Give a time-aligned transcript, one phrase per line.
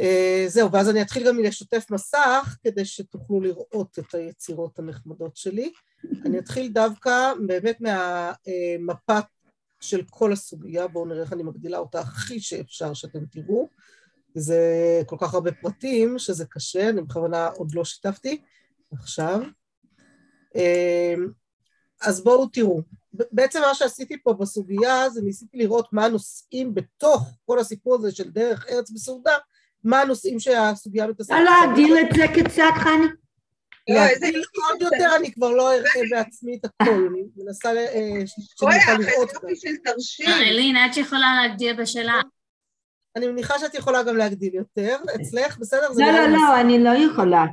[0.00, 5.72] אה, זהו, ואז אני אתחיל גם לשתף מסך כדי שתוכלו לראות את היצירות הנחמדות שלי.
[6.24, 9.18] אני אתחיל דווקא באמת מהמפה
[9.80, 13.68] של כל הסוגיה, בואו נראה איך אני מגדילה אותה הכי שאפשר שאתם תראו.
[14.34, 14.62] זה
[15.06, 18.42] כל כך הרבה פרטים שזה קשה, אני בכוונה עוד לא שיתפתי
[18.92, 19.40] עכשיו.
[20.56, 21.14] אה,
[22.02, 22.82] אז בואו תראו.
[23.12, 28.30] בעצם מה שעשיתי פה בסוגיה זה ניסיתי לראות מה הנושאים בתוך כל הסיפור הזה של
[28.30, 29.36] דרך ארץ בסעודה,
[29.84, 31.34] מה הנושאים שהסוגיה מתעסקת.
[31.34, 33.06] לא להגדיל את זה קצת, חני?
[33.88, 37.68] להגדיל עוד יותר אני כבר לא אראה בעצמי את הכל, אני מנסה
[38.58, 39.30] שאני אוכל לראות.
[40.28, 42.20] אלין, את יכולה להגדיל בשאלה.
[43.16, 45.88] אני מניחה שאת יכולה גם להגדיל יותר, אצלך, בסדר?
[45.96, 47.44] לא, לא, לא, אני לא יכולה.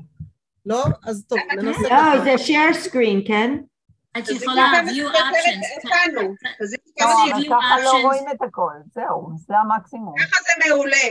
[0.65, 0.83] לא?
[1.03, 1.81] אז טוב, ננסה.
[1.81, 3.57] לא, זה share screen, כן?
[4.17, 5.89] את יכולה view options.
[7.49, 10.13] ככה לא רואים את הכל, זהו, זה המקסימום.
[10.17, 11.07] ככה זה מעולה.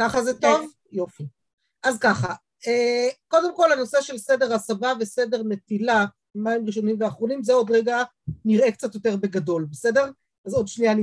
[0.00, 0.72] ככה זה טוב?
[0.92, 1.26] יופי.
[1.82, 2.34] אז ככה,
[3.28, 8.02] קודם כל הנושא של סדר הסבה וסדר נטילה, מים ראשונים ואחרונים, זה עוד רגע
[8.44, 10.10] נראה קצת יותר בגדול, בסדר?
[10.46, 11.02] אז עוד שנייה אני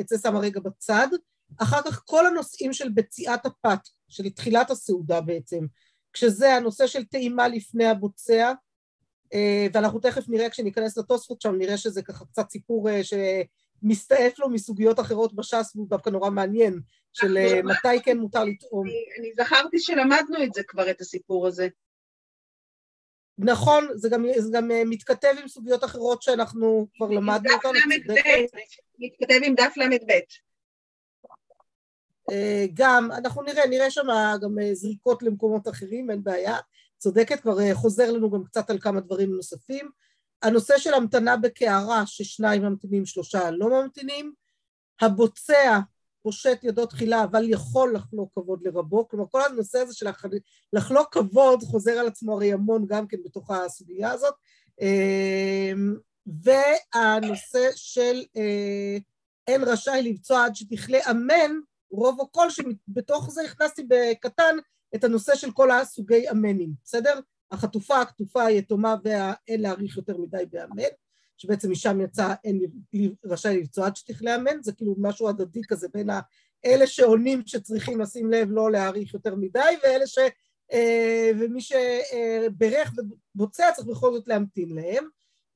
[0.00, 1.08] את זה שמה רגע בצד.
[1.56, 5.66] אחר כך כל הנושאים של בציעת הפת, של תחילת הסעודה בעצם,
[6.12, 8.52] כשזה הנושא של טעימה לפני הבוצע,
[9.72, 15.34] ואנחנו תכף נראה כשניכנס לתוספות שם, נראה שזה ככה קצת סיפור שמסתעף לו מסוגיות אחרות
[15.34, 16.80] בש"ס והוא דווקא נורא מעניין,
[17.12, 18.86] של מתי כן מותר לטעום.
[19.18, 21.68] אני זכרתי שלמדנו את זה כבר, את הסיפור הזה.
[23.38, 27.68] נכון, זה גם, זה גם מתכתב עם סוגיות אחרות שאנחנו כבר למדנו אותן.
[27.68, 28.44] דף ל"ב,
[28.98, 30.12] מתכתב עם דף ל"ב.
[32.74, 34.06] גם, אנחנו נראה, נראה שם
[34.42, 36.56] גם זריקות למקומות אחרים, אין בעיה.
[36.98, 39.90] צודקת, כבר חוזר לנו גם קצת על כמה דברים נוספים.
[40.42, 44.32] הנושא של המתנה בקערה, ששניים ממתינים, שלושה לא ממתינים.
[45.00, 45.78] הבוצע
[46.22, 49.08] פושט ידו תחילה, אבל יכול לחלוק כבוד לרבו.
[49.08, 50.06] כלומר, כל הנושא הזה של
[50.72, 54.34] לחלוק כבוד חוזר על עצמו הרי המון גם כן בתוך הסוגיה הזאת.
[56.26, 58.22] והנושא של
[59.46, 61.50] אין רשאי לבצוע עד שתכלה אמן,
[61.90, 64.56] רוב או כל שבתוך זה הכנסתי בקטן
[64.94, 67.20] את הנושא של כל הסוגי אמנים, בסדר?
[67.50, 70.82] החטופה, הכתופה, היתומה והאין להאריך יותר מדי באמן,
[71.40, 72.60] שבעצם משם יצא אין
[73.24, 76.10] רשאי לבצוע עד שתכלה אמן, זה כאילו משהו הדדי כזה בין
[76.64, 80.18] אלה שעונים שצריכים לשים לב לא להאריך יותר מדי, ואלה ש...
[81.38, 82.92] ומי שברך
[83.34, 85.04] ובוצע צריך בכל זאת להמתין להם.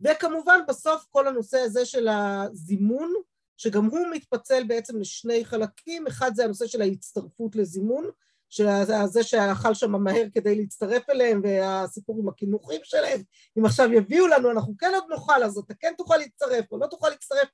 [0.01, 3.13] וכמובן בסוף כל הנושא הזה של הזימון,
[3.57, 8.05] שגם הוא מתפצל בעצם לשני חלקים, אחד זה הנושא של ההצטרפות לזימון,
[8.55, 13.23] שזה שאכל שם מהר כדי להצטרף אליהם, והסיפור עם הכינוכים שלהם,
[13.59, 16.87] אם עכשיו יביאו לנו, אנחנו כן עוד נאכל, אז אתה כן תוכל להצטרף או לא
[16.87, 17.49] תוכל להצטרף,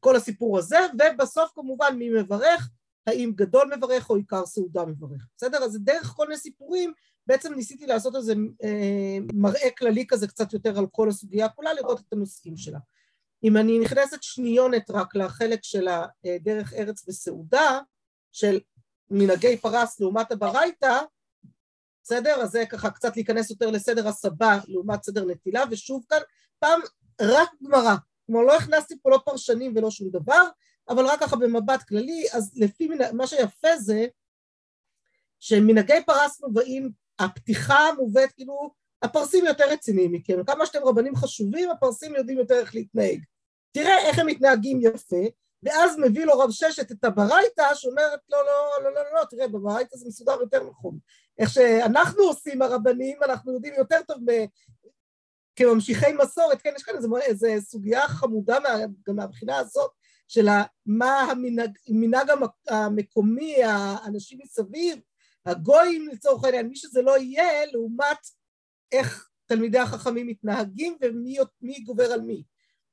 [0.00, 2.70] כל הסיפור הזה, ובסוף כמובן מי מברך,
[3.06, 5.64] האם גדול מברך או עיקר סעודה מברך, בסדר?
[5.64, 6.92] אז דרך כל מיני סיפורים,
[7.26, 8.34] בעצם ניסיתי לעשות איזה
[9.34, 12.78] מראה כללי כזה קצת יותר על כל הסוגיה כולה, לראות את הנושאים שלה.
[13.44, 17.80] אם אני נכנסת שניונת רק לחלק של הדרך ארץ וסעודה,
[18.32, 18.60] של
[19.10, 21.00] מנהגי פרס לעומת הברייתא,
[22.02, 22.42] בסדר?
[22.42, 26.18] אז זה ככה קצת להיכנס יותר לסדר הסבה לעומת סדר נטילה, ושוב כאן,
[26.58, 26.80] פעם
[27.20, 27.94] רק גמרא,
[28.26, 30.48] כלומר לא הכנסתי פה לא פרשנים ולא שום דבר,
[30.88, 34.06] אבל רק ככה במבט כללי, אז לפי מה שיפה זה
[35.40, 38.70] שמנהגי פרס מובאים, הפתיחה מובאת כאילו,
[39.02, 43.20] הפרסים יותר רציניים מכם, כמה שאתם רבנים חשובים, הפרסים יודעים יותר איך להתנהג.
[43.72, 45.26] תראה איך הם מתנהגים יפה,
[45.62, 49.96] ואז מביא לו רב ששת את הברייתא, שאומרת לא, לא, לא, לא, לא, תראה, בברייתא
[49.96, 50.98] זה מסודר יותר נכון.
[51.38, 54.18] איך שאנחנו עושים הרבנים, אנחנו יודעים יותר טוב
[55.56, 58.58] כממשיכי מסורת, כן, יש כאן איזו סוגיה חמודה
[59.08, 59.90] גם מהבחינה הזאת,
[60.28, 60.48] של
[60.86, 62.28] מה המנהג
[62.68, 64.98] המקומי, האנשים מסביב,
[65.46, 68.18] הגויים לצורך העניין, מי שזה לא יהיה, לעומת
[68.92, 72.42] איך תלמידי החכמים מתנהגים ומי גובר על מי.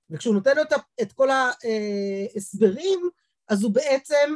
[0.10, 0.64] וכשהוא נותן לו
[1.02, 3.00] את כל ההסברים,
[3.48, 4.36] אז הוא בעצם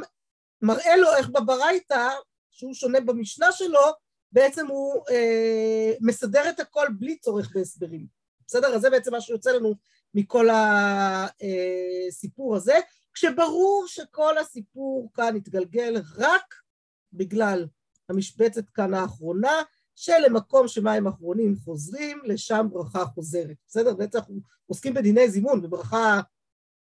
[0.62, 2.08] מראה לו איך בברייתא,
[2.50, 3.80] שהוא שונה במשנה שלו,
[4.32, 8.06] בעצם הוא אה, מסדר את הכל בלי צורך בהסברים.
[8.46, 8.74] בסדר?
[8.74, 9.74] אז זה בעצם מה שיוצא לנו
[10.14, 10.48] מכל
[12.08, 12.78] הסיפור הזה,
[13.14, 16.54] כשברור שכל הסיפור כאן התגלגל רק
[17.12, 17.66] בגלל
[18.08, 19.62] המשבצת כאן האחרונה,
[20.02, 23.56] שלמקום שמים אחרונים חוזרים, לשם ברכה חוזרת.
[23.68, 23.94] בסדר?
[23.94, 26.20] בעצם אנחנו עוסקים בדיני זימון, בברכה,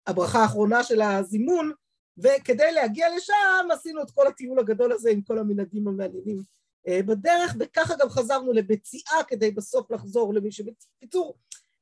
[0.07, 1.71] הברכה האחרונה של הזימון,
[2.17, 6.43] וכדי להגיע לשם עשינו את כל הטיול הגדול הזה עם כל המנהגים המעניינים
[6.87, 11.37] בדרך, וככה גם חזרנו לבציעה כדי בסוף לחזור למי שבקיצור,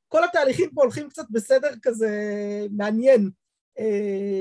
[0.08, 2.10] כל התהליכים פה הולכים קצת בסדר כזה
[2.70, 3.30] מעניין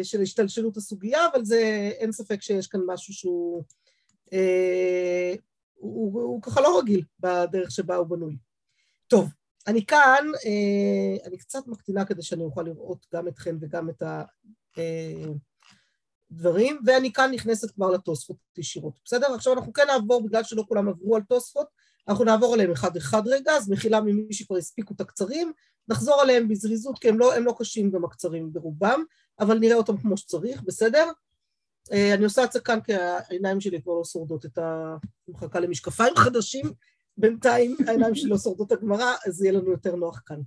[0.04, 3.64] של השתלשלות הסוגיה, אבל זה אין ספק שיש כאן משהו שהוא
[4.34, 5.36] אה,
[5.80, 8.38] הוא, הוא ככה לא רגיל בדרך שבה הוא בנוי.
[9.08, 9.30] טוב,
[9.68, 14.04] אני כאן, אה, אני קצת מקטינה כדי שאני אוכל לראות גם אתכם וגם את
[16.32, 19.34] הדברים, ואני כאן נכנסת כבר לתוספות ישירות, בסדר?
[19.34, 21.68] עכשיו אנחנו כן נעבור, בגלל שלא כולם עברו על תוספות,
[22.08, 25.52] אנחנו נעבור עליהם אחד-אחד רגע, אז מחילה ממי שכבר הספיקו את הקצרים,
[25.88, 29.04] נחזור עליהם בזריזות, כי הם לא, הם לא קשים גם הקצרים ברובם,
[29.40, 31.12] אבל נראה אותם כמו שצריך, בסדר?
[31.92, 34.96] אה, אני עושה את זה כאן כי העיניים שלי כבר לא שורדות את ה...
[35.28, 36.66] אני מחכה למשקפיים חדשים,
[37.18, 40.40] בינתיים העיניים שלי לא שורדות הגמרא, אז יהיה לנו יותר נוח כאן.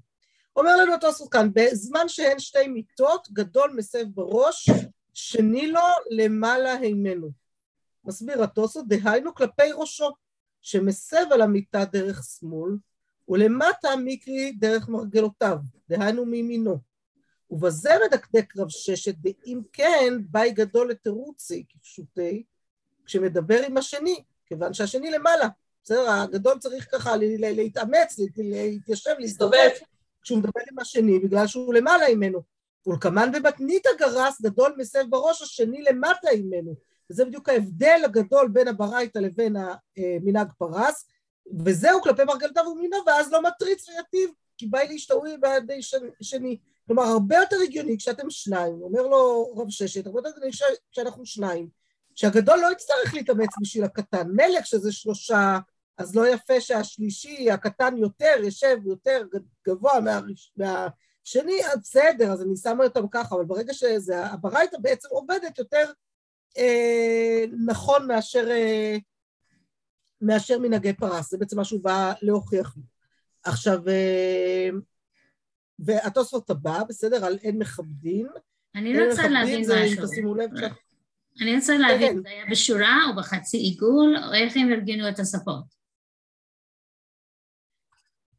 [0.57, 4.71] אומר לנו התוספות כאן, בזמן שהן שתי מיטות, גדול מסב בראש,
[5.15, 5.81] שני לו
[6.11, 7.31] למעלה הימנו.
[8.05, 10.11] מסביר התוספות, דהיינו כלפי ראשו,
[10.61, 12.77] שמסב על המיטה דרך שמאל,
[13.29, 15.59] ולמטה מיקרי דרך מרגלותיו,
[15.89, 16.92] דהיינו מימינו.
[17.53, 22.43] ובזה מדקדק רב ששת, ואם כן, ביי גדול לתירוצי, כפשוטי,
[23.05, 25.49] כשמדבר עם השני, כיוון שהשני למעלה.
[25.85, 29.69] בסדר, הגדול צריך ככה להתאמץ, להתיישב, להסתובב,
[30.23, 32.43] כשהוא מדבר עם השני, בגלל שהוא למעלה ממנו.
[32.87, 36.75] ולקמן בבטנית הגרס, גדול מסב בראש, השני למטה ממנו.
[37.11, 41.07] וזה בדיוק ההבדל הגדול בין הברייתא לבין המנהג פרס,
[41.65, 45.81] וזהו כלפי מרגלתיו ומינו, ואז לא מטריץ ויטיב, כי באי להשתאוי בידי
[46.21, 46.59] שני.
[46.87, 50.53] כלומר, הרבה יותר הגיוני כשאתם שניים, אומר לו רב ששת, הרבה יותר הגיוני
[50.93, 51.69] כשאנחנו שניים,
[52.15, 54.29] שהגדול לא יצטרך להתאמץ בשביל הקטן.
[54.31, 55.59] מלך שזה שלושה,
[55.99, 59.23] אז לא יפה שהשלישי, הקטן יותר, יושב יותר
[59.67, 65.09] גבוה מהראש, מהשני, אז בסדר, אז אני שמה אותם ככה, אבל ברגע שזה, הברייתא בעצם
[65.11, 65.93] עובדת יותר
[66.59, 68.97] אה, נכון מאשר, אה,
[70.21, 72.83] מאשר מנהגי פרס, זה בעצם מה שהוא בא להוכיח לי.
[73.45, 74.69] עכשיו, אה,
[75.87, 78.27] והתוספות הבא, בסדר, על אין מכבדים.
[78.75, 80.07] אני רוצה להבין משהו.
[80.07, 80.73] תשימו לב שאת...
[81.41, 85.83] אני רוצה להבין, זה היה בשורה או בחצי עיגול, או איך הם ארגנו את השפות?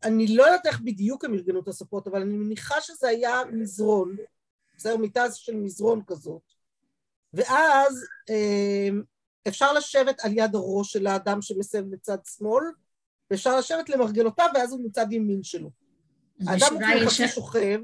[0.04, 4.16] אני לא יודעת איך בדיוק הם ארגנו את השפות, אבל אני מניחה שזה היה מזרון,
[4.78, 6.42] בסדר, מיטה של מזרון כזאת.
[7.34, 8.06] ואז
[9.48, 12.64] אפשר לשבת על יד הראש של האדם שמסב לצד שמאל,
[13.32, 15.83] ואפשר לשבת למרגלותיו, ואז הוא מצד ימין שלו.
[16.48, 17.80] האדם הוא חצי שוכב,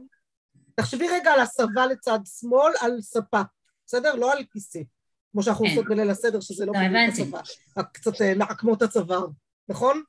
[0.75, 3.41] תחשבי רגע על הסבה לצד שמאל, על ספה,
[3.85, 4.15] בסדר?
[4.15, 4.79] לא על כיסא,
[5.31, 7.39] כמו שאנחנו עושות בליל הסדר, שזה לא בדיוק הסבה,
[7.77, 9.27] רק קצת נעקמות הצוואר,
[9.69, 10.01] נכון?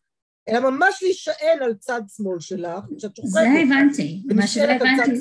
[0.49, 3.31] אלא ממש להישען על צד שמאל שלך, כשאת שוכבת.
[3.31, 5.21] זה הבנתי, מה שלא הבנתי.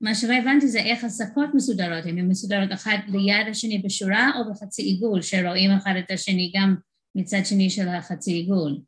[0.00, 4.52] מה שלא הבנתי זה איך הספות מסודרות, אם הן מסודרות אחת ליד השני בשורה או
[4.52, 6.74] בחצי עיגול, שרואים אחד את השני גם
[7.14, 8.78] מצד שני של החצי עיגול.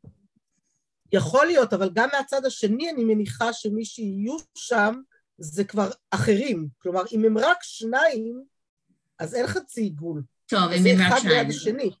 [1.11, 5.01] יכול להיות, אבל גם מהצד השני אני מניחה שמי שיהיו שם
[5.37, 6.67] זה כבר אחרים.
[6.81, 8.43] כלומר, אם הם רק שניים,
[9.19, 10.23] אז אין חצי עיגול.
[10.45, 10.97] טוב, אם הם רק שניים.
[10.97, 11.91] זה אחד ליד השני.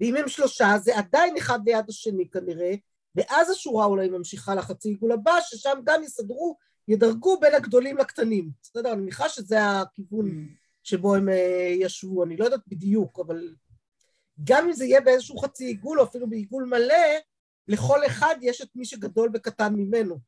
[0.00, 2.74] ואם הם שלושה, זה עדיין אחד ליד השני כנראה,
[3.14, 6.56] ואז השורה אולי ממשיכה לחצי עיגול הבא, ששם גם יסדרו,
[6.88, 8.50] ידרגו בין הגדולים לקטנים.
[8.62, 8.92] בסדר?
[8.92, 10.56] אני מניחה שזה הכיוון mm.
[10.82, 11.28] שבו הם
[11.80, 13.54] ישבו, אני לא יודעת בדיוק, אבל
[14.44, 17.18] גם אם זה יהיה באיזשהו חצי עיגול, או אפילו בעיגול מלא,
[17.68, 20.18] לכל אחד יש את מי שגדול וקטן ממנו,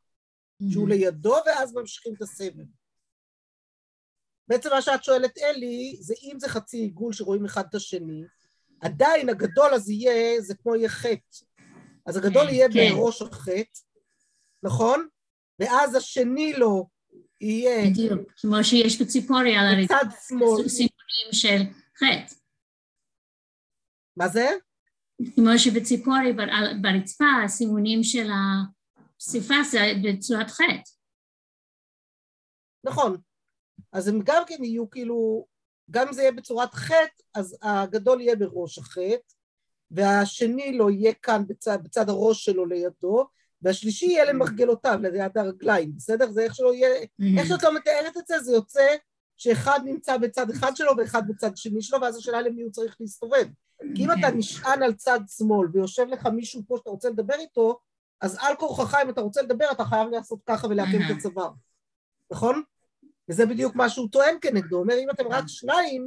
[0.73, 2.65] שהוא לידו, ואז ממשיכים את הסבב.
[4.49, 8.23] בעצם מה שאת שואלת, אלי, זה אם זה חצי עיגול שרואים אחד את השני,
[8.81, 11.45] עדיין הגדול אז יהיה, זה כמו יהיה חטא.
[12.07, 12.93] אז הגדול יהיה כן.
[12.93, 13.81] בראש החטא,
[14.63, 15.09] נכון?
[15.59, 16.89] ואז השני לו
[17.41, 17.91] יהיה...
[17.91, 19.95] בדיוק, כמו שיש בציפורי על הרצפה.
[19.95, 20.69] בצד שמאל.
[20.69, 21.63] סימונים של
[21.97, 22.35] חטא.
[24.17, 24.49] מה זה?
[25.35, 26.33] כמו שבציפורי
[26.83, 30.91] ברצפה הסימונים של הפסיפס זה בצורת חטא.
[32.85, 33.17] נכון.
[33.93, 35.47] אז הם גם כן יהיו כאילו,
[35.91, 39.35] גם זה יהיה בצורת חטא, אז הגדול יהיה בראש החטא,
[39.91, 43.27] והשני לא יהיה כאן בצד, בצד הראש שלו לידו,
[43.63, 46.31] והשלישי יהיה למרגלותיו, ליד הרגליים, בסדר?
[46.31, 47.39] זה איך שלא יהיה, mm-hmm.
[47.39, 48.97] איך שאת לא מתארת את זה, זה יוצא
[49.37, 53.47] שאחד נמצא בצד אחד שלו ואחד בצד שני שלו, ואז השאלה למי הוא צריך להסתובב.
[53.95, 54.37] כי אם אתה כן.
[54.37, 57.79] נשען על צד שמאל ויושב לך מישהו פה שאתה רוצה לדבר איתו,
[58.21, 61.51] אז על כורחך אם אתה רוצה לדבר אתה חייב לעשות ככה ולעקם את הצוואר,
[62.31, 62.63] נכון?
[63.29, 66.07] וזה בדיוק מה שהוא טוען כנגדו, אומר אם אתם רק שניים,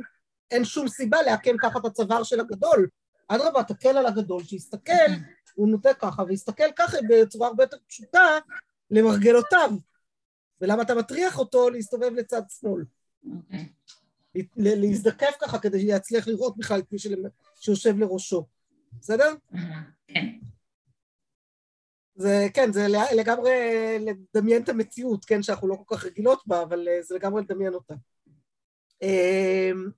[0.51, 2.87] אין שום סיבה לעקם ככה את הצוואר של הגדול.
[3.27, 5.11] אדרבה, תקל על הגדול, שיסתכל,
[5.55, 8.37] הוא נוטה ככה, ויסתכל ככה בצורה הרבה יותר פשוטה
[8.91, 9.69] למרגלותיו.
[10.61, 12.83] ולמה אתה מטריח אותו להסתובב לצד שמאל?
[13.35, 13.69] אוקיי.
[14.55, 16.97] להזדקף ככה כדי שיצליח לראות בכלל את מי
[17.55, 18.45] שיושב לראשו,
[18.99, 19.33] בסדר?
[20.07, 20.25] כן.
[22.15, 23.51] זה, כן, זה לגמרי
[23.99, 27.73] לדמיין את המציאות, כן, שאנחנו לא כל כך רגילות בה, אבל אה, זה לגמרי לדמיין
[27.73, 27.93] אותה.
[29.01, 29.89] אמ,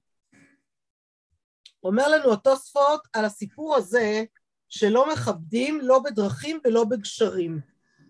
[1.83, 4.23] אומר לנו התוספות על הסיפור הזה
[4.69, 7.59] שלא מכבדים לא בדרכים ולא בגשרים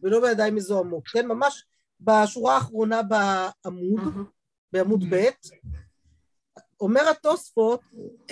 [0.03, 1.27] ולא בידיים מזוהמות, כן?
[1.27, 1.65] ממש
[1.99, 4.01] בשורה האחרונה בעמוד,
[4.71, 5.29] בעמוד ב',
[6.81, 7.81] אומר התוספות,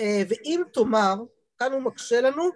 [0.00, 1.14] אה, ואם תאמר,
[1.58, 2.50] כאן הוא מקשה לנו,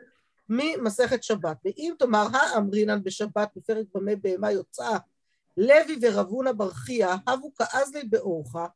[0.49, 4.99] ממסכת שבת, ואם תאמר האמרינן בשבת בפרק במה בהמה יוצאה,
[5.57, 8.67] לוי ורבונה ברכיה, הבו כאזלי באורחה,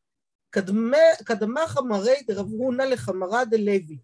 [1.23, 3.97] קדמה חמרי דרב הונא לחמרה דלוי.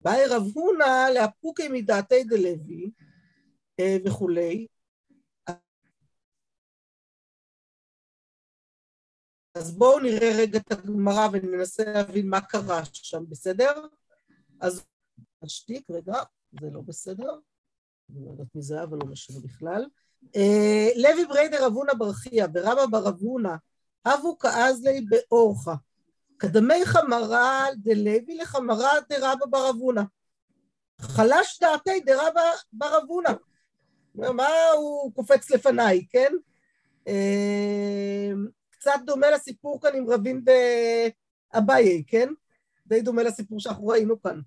[0.00, 2.90] באי רב הונא לאפוקי מדעתי דלוי
[3.80, 4.66] אה, וכולי.
[9.54, 13.86] אז בואו נראה רגע את הגמרא וננסה להבין מה קרה שם, בסדר?
[14.60, 14.84] אז
[15.42, 16.16] נשתיק, רגע,
[16.60, 17.38] זה לא בסדר.
[18.10, 19.86] אני לא יודעת מי זה, אבל לא משנה בכלל.
[20.36, 23.56] אה, לוי בריידר אבונה ברכיה ורבא בר אבונה
[24.04, 25.74] הבו כאזלי באורחה.
[26.36, 30.04] קדמי חמרה דלוי לחמרה דרבא בר אבונה.
[31.00, 32.40] חלש דעתי דרבא
[32.72, 33.34] בר אבונה.
[34.14, 36.32] מה הוא קופץ לפניי, כן?
[38.82, 40.44] קצת דומה לסיפור כאן עם רבים
[41.54, 42.28] באביי, כן?
[42.86, 44.40] די דומה לסיפור שאנחנו ראינו כאן.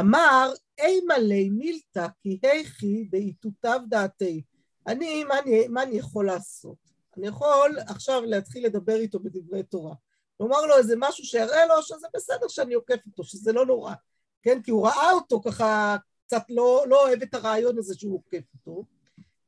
[0.00, 4.42] אמר, אימה לי מילתא כי היכי בעיתותיו דעתי.
[4.86, 6.76] אני, מה אני, מה אני יכול לעשות?
[7.16, 9.94] אני יכול עכשיו להתחיל לדבר איתו בדברי תורה.
[10.40, 13.94] לומר לו איזה משהו שיראה לו שזה בסדר שאני עוקף אותו, שזה לא נורא.
[14.42, 14.62] כן?
[14.62, 15.96] כי הוא ראה אותו ככה,
[16.26, 18.84] קצת לא, לא אוהב את הרעיון הזה שהוא עוקף אותו.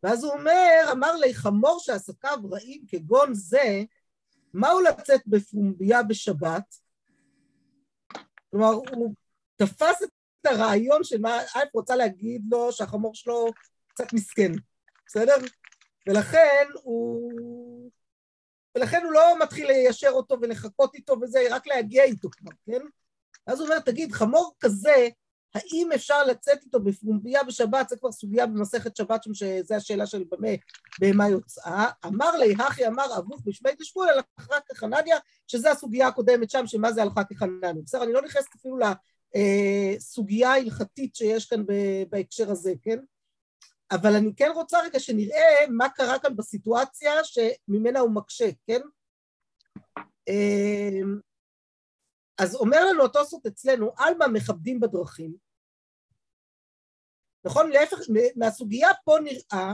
[0.03, 3.85] ואז הוא אומר, אמר לי, חמור שעסקיו רעים כגון זה,
[4.55, 6.75] מהו לצאת בפומביה בשבת?
[8.51, 9.15] כלומר, הוא
[9.57, 13.47] תפס את הרעיון של מה אייף רוצה להגיד לו שהחמור שלו
[13.89, 14.53] קצת מסכן,
[15.07, 15.35] בסדר?
[16.09, 17.91] ולכן הוא...
[18.75, 22.87] ולכן הוא לא מתחיל ליישר אותו ולחכות איתו וזה, רק להגיע איתו כבר, כן?
[23.47, 25.09] אז הוא אומר, תגיד, חמור כזה,
[25.55, 27.89] האם אפשר לצאת איתו בפומביה בשבת?
[27.89, 30.49] זה כבר סוגיה במסכת שבת שם, שזו השאלה של במה,
[31.01, 31.91] בהמה יוצאה.
[32.07, 35.17] אמר לי, הכי אמר אבוך בשמי תשמעו, אלא הלכה כחנניה,
[35.47, 37.83] שזו הסוגיה הקודמת שם, שמה זה הלכה כחנניה.
[37.85, 38.79] בסדר, אני לא נכנסת אפילו
[39.35, 41.65] לסוגיה ההלכתית שיש כאן
[42.11, 42.99] בהקשר הזה, כן?
[43.91, 48.81] אבל אני כן רוצה רגע שנראה מה קרה כאן בסיטואציה שממנה הוא מקשה, כן?
[52.43, 55.35] אז אומר לנו התוספות אצלנו, עלמא מכבדים בדרכים,
[57.45, 57.71] נכון?
[57.71, 57.99] להפך,
[58.37, 59.73] מהסוגיה פה נראה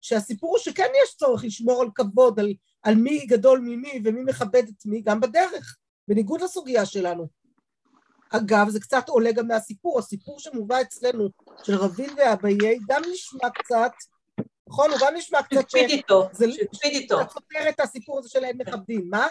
[0.00, 4.62] שהסיפור הוא שכן יש צורך לשמור על כבוד, על, על מי גדול ממי ומי מכבד
[4.68, 5.76] את מי, גם בדרך,
[6.08, 7.28] בניגוד לסוגיה שלנו.
[8.30, 11.28] אגב, זה קצת עולה גם מהסיפור, הסיפור שמובא אצלנו
[11.62, 13.92] של רבין ואביי גם נשמע קצת,
[14.68, 14.90] נכון?
[14.90, 15.74] הוא גם נשמע קצת ש...
[15.74, 17.20] הקפיד איתו, שהקפיד איתו.
[17.20, 19.26] אתה סותר את הסיפור הזה של אין מכבדים, מה?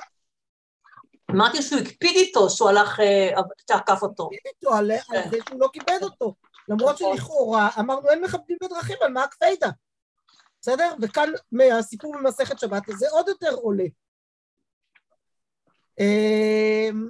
[1.31, 4.23] אמרתי שהוא הקפיד איתו, שהוא הלך, אה, תעקף אותו.
[4.23, 5.29] הקפיד איתו על כן.
[5.31, 6.35] זה שהוא לא כיבד אותו.
[6.69, 7.17] למרות נכון.
[7.17, 9.69] שלכאורה אמרנו אין מכבדים בדרכים, על מה הקפידה?
[10.61, 10.93] בסדר?
[11.01, 13.85] וכאן מהסיפור במסכת שבת הזה עוד יותר עולה.
[15.99, 17.09] אמ,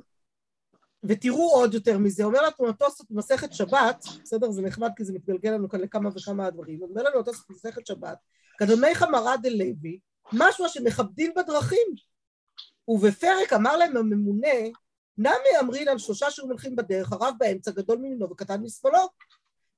[1.03, 4.51] ותראו עוד יותר מזה, אומר לנו התוספות במסכת שבת, בסדר?
[4.51, 8.17] זה נחמד כי זה מתגלגל לנו כאן לכמה וכמה דברים, אומר לנו התוספות במסכת שבת,
[8.57, 9.99] קדמי חמרה דלוי,
[10.33, 11.87] משמע שמכבדים בדרכים.
[12.87, 14.57] ובפרק אמר להם הממונה,
[15.17, 19.07] נמי אמרינן שלושה שהיו מלכים בדרך, הרב באמצע, גדול ממינו וקטן משמאלו.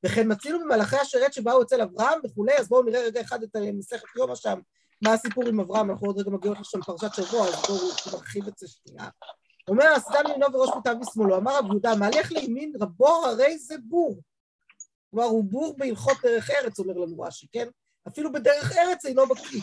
[0.06, 4.08] וכן מצינו ממלאכי השרת שבאו אצל אברהם וכולי, אז בואו נראה רגע אחד את מסכת
[4.18, 4.60] יומא שם,
[5.02, 8.58] מה הסיפור עם אברהם, אנחנו עוד רגע מגיעות לשם פרשת שבוע, אז בואו נרחיב את
[8.58, 9.10] זה שנייה.
[9.68, 14.22] אומר הסתם מינו וראש מוטב משמאלו, אמר רב יהודה, מהלך לימין רבו הרי זה בור.
[15.12, 17.68] כלומר, הוא בור בהלכות דרך ארץ, אומר לנו רש"י, כן?
[18.08, 19.62] אפילו בדרך ארץ אינו בקיא.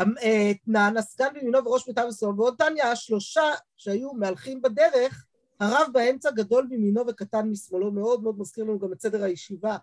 [0.00, 3.42] אתנן, הסגן בימינו וראש מוטב משמאלו, ועוד תניא, השלושה
[3.76, 5.26] שהיו מהלכים בדרך,
[5.60, 9.76] הרב באמצע גדול מימינו וקטן משמאלו, מאוד מאוד מזכיר לנו גם את סדר הישיבה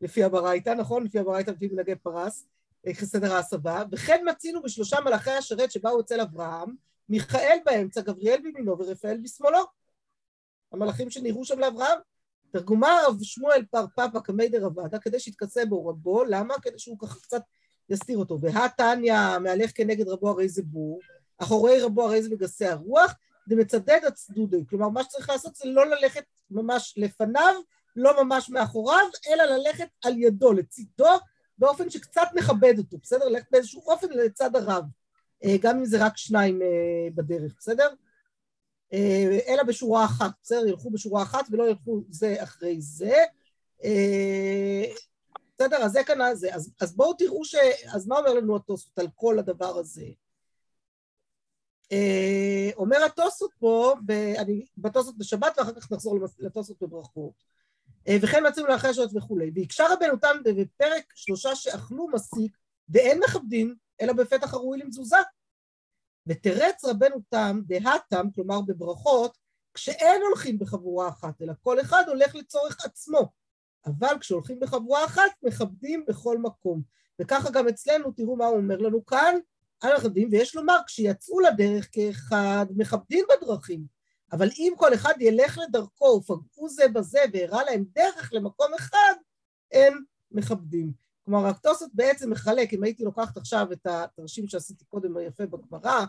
[0.00, 1.04] לפי הברייתא, נכון?
[1.04, 2.46] לפי הברייתא לפי מנהגי פרס,
[2.92, 6.74] סדר ההסבה, וכן מצינו בשלושה מלאכי השרת שבאו אצל אברהם,
[7.08, 9.58] מיכאל באמצע, גבריאל בימינו ורפאל בשמאלו.
[10.72, 11.98] המלאכים שנראו שם לאברהם.
[12.52, 16.54] תרגומה רב שמואל פר פפא קמי דרבדה, כדי שיתכסה בו רבו, למה?
[16.62, 17.42] כדי שהוא ככה קצת
[17.90, 18.38] יסתיר אותו.
[18.40, 21.00] והתניא מהלך כנגד רבו הרי זה בור,
[21.38, 23.14] אחורי רבו הרי זה מגסי הרוח,
[23.48, 24.64] דמצדד הצדודי.
[24.68, 27.54] כלומר, מה שצריך לעשות זה לא ללכת ממש לפניו,
[27.96, 31.08] לא ממש מאחוריו, אלא ללכת על ידו, לצידו,
[31.58, 33.28] באופן שקצת מכבד אותו, בסדר?
[33.28, 34.84] ללכת באיזשהו אופן לצד הרב.
[35.44, 37.88] אה, גם אם זה רק שניים אה, בדרך, בסדר?
[38.92, 40.66] אה, אלא בשורה אחת, בסדר?
[40.66, 43.14] ילכו בשורה אחת ולא ילכו זה אחרי זה.
[45.58, 45.76] בסדר?
[45.76, 46.54] אז זה כאן זה.
[46.54, 47.54] אז, אז בואו תראו ש...
[47.94, 50.06] אז מה אומר לנו התוספות על כל הדבר הזה?
[51.92, 57.32] אה, אומר התוספות פה, ב, אני בתוספות בשבת ואחר כך נחזור לתוספות בברכות.
[58.08, 59.50] אה, וכן מצאנו לאחרי השעות וכולי.
[59.54, 62.56] והקשה רבנו תם בפרק שלושה שאכלו מסיק
[62.88, 65.16] ואין מכבדים אלא בפתח הראוי למזוזה.
[66.26, 69.38] ותרץ רבנו תם דהתם, כלומר בברכות,
[69.74, 73.32] כשאין הולכים בחבורה אחת, אלא כל אחד הולך לצורך עצמו.
[73.86, 76.82] אבל כשהולכים בחבורה אחת, מכבדים בכל מקום.
[77.20, 79.34] וככה גם אצלנו, תראו מה הוא אומר לנו כאן,
[79.80, 83.84] על מכבדים, ויש לומר, כשיצאו לדרך כאחד, מכבדים בדרכים.
[84.32, 89.14] אבל אם כל אחד ילך לדרכו ופגעו זה בזה והראה להם דרך למקום אחד,
[89.70, 90.92] אין מכבדים.
[91.24, 96.04] כלומר, הכתוסת בעצם מחלק, אם הייתי לוקחת עכשיו את התרשים שעשיתי קודם היפה בגמרא,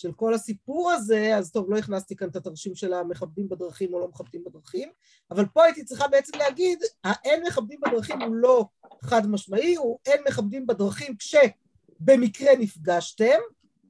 [0.00, 4.00] של כל הסיפור הזה, אז טוב, לא הכנסתי כאן את התרשים של המכבדים בדרכים או
[4.00, 4.88] לא מכבדים בדרכים,
[5.30, 8.64] אבל פה הייתי צריכה בעצם להגיד, האין מכבדים בדרכים הוא לא
[9.02, 13.38] חד משמעי, הוא אין מכבדים בדרכים כשבמקרה נפגשתם,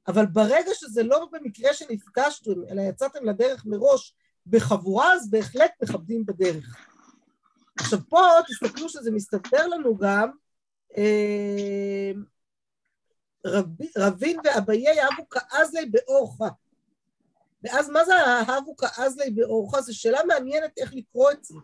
[0.07, 4.15] אבל ברגע שזה לא במקרה שנפגשתם, אלא יצאתם לדרך מראש
[4.47, 6.75] בחבורה, אז בהחלט מכבדים בדרך.
[7.79, 10.29] עכשיו פה, תסתכלו שזה מסתדר לנו גם,
[10.97, 12.11] אה,
[13.97, 16.47] רבין ואביי אבו כאזלי באורחה.
[17.63, 19.81] ואז מה זה האבו כאזלי באורחה?
[19.81, 21.55] זו שאלה מעניינת איך לקרוא את זה.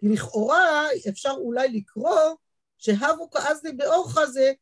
[0.00, 2.20] כי לכאורה אפשר אולי לקרוא
[2.78, 4.52] שהבו כאזלי באורחה זה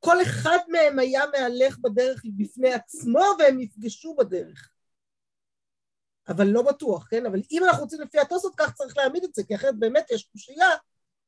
[0.00, 4.70] כל אחד מהם היה מהלך בדרך בפני עצמו והם נפגשו בדרך.
[6.28, 7.26] אבל לא בטוח, כן?
[7.26, 10.28] אבל אם אנחנו רוצים לפי התוספות, כך צריך להעמיד את זה, כי אחרת באמת יש
[10.32, 10.68] קושייה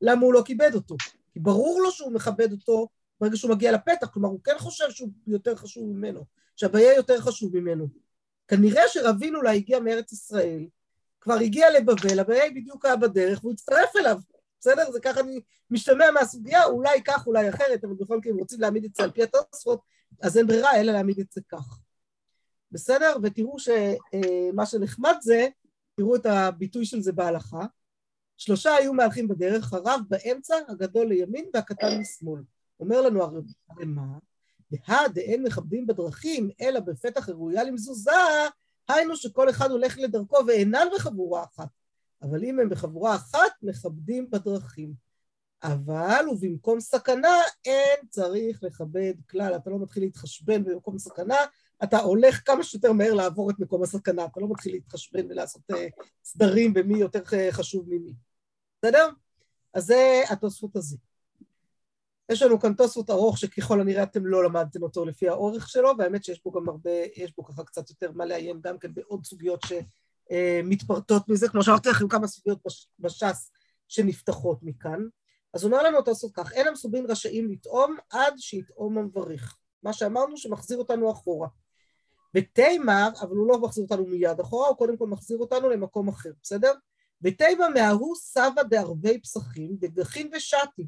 [0.00, 0.96] למה הוא לא כיבד אותו.
[1.32, 2.88] כי ברור לו שהוא מכבד אותו
[3.20, 6.24] ברגע שהוא מגיע לפתח, כלומר הוא כן חושב שהוא יותר חשוב ממנו,
[6.56, 7.88] שהבעיה יותר חשוב ממנו.
[8.48, 10.66] כנראה שרבין אולי הגיע מארץ ישראל,
[11.20, 14.18] כבר הגיע לבבל, הבעיה בדיוק היה בדרך, והוא הצטרף אליו,
[14.60, 14.90] בסדר?
[14.90, 18.84] זה ככה אני משתמע מהסוגיה, אולי כך, אולי אחרת, אבל בכל מקרה, אם רוצים להעמיד
[18.84, 19.80] את זה על פי התוספות,
[20.22, 21.78] אז אין ברירה אלא להעמיד את זה כך.
[22.72, 23.16] בסדר?
[23.22, 25.48] ותראו שמה שנחמד זה,
[25.96, 27.66] תראו את הביטוי של זה בהלכה,
[28.36, 32.40] שלושה היו מהלכים בדרך, הרב באמצע, הגדול לימין והקטן משמאל.
[32.80, 34.18] אומר לנו הרי מה?
[34.70, 38.10] דהא דאין מכבדים בדרכים, אלא בפתח הראויה למזוזה,
[38.88, 41.68] היינו שכל אחד הולך לדרכו ואינן בחבורה אחת.
[42.22, 44.92] אבל אם הם בחבורה אחת, מכבדים בדרכים.
[45.62, 49.56] אבל ובמקום סכנה, אין צריך לכבד כלל.
[49.56, 51.36] אתה לא מתחיל להתחשבן במקום סכנה,
[51.82, 54.24] אתה הולך כמה שיותר מהר לעבור את מקום הסכנה.
[54.24, 55.74] אתה לא מתחיל להתחשבן ולעשות uh,
[56.24, 58.14] סדרים במי יותר חשוב ממי.
[58.82, 59.08] בסדר?
[59.74, 60.96] אז זה התוספות הזה.
[62.28, 66.24] יש לנו כאן תוספות ארוך שככל הנראה אתם לא למדתם אותו לפי האורך שלו, והאמת
[66.24, 69.60] שיש בו גם הרבה, יש בו ככה קצת יותר מה לעיין גם כן בעוד סוגיות
[70.32, 72.58] שמתפרטות מזה, כמו שאמרתי לכם כמה סוגיות
[72.98, 73.50] בש"ס
[73.88, 75.04] שנפתחות מכאן.
[75.54, 79.56] אז אומר לנו תוספות כך, אין המסובין רשאים לטעום עד שיטעום המברך.
[79.82, 81.48] מה שאמרנו שמחזיר אותנו אחורה.
[82.34, 86.30] ותימר, אבל הוא לא מחזיר אותנו מיד אחורה, הוא קודם כל מחזיר אותנו למקום אחר,
[86.42, 86.72] בסדר?
[87.22, 90.86] ותימא מההוא סבא דערבי פסחים דגחין ושתי.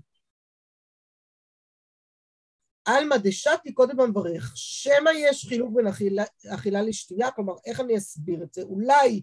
[2.90, 6.24] עלמא דשתי קודם המברך, שמא יש חילוק בין אכילה,
[6.54, 8.62] אכילה לשתייה, כלומר איך אני אסביר את זה?
[8.62, 9.22] אולי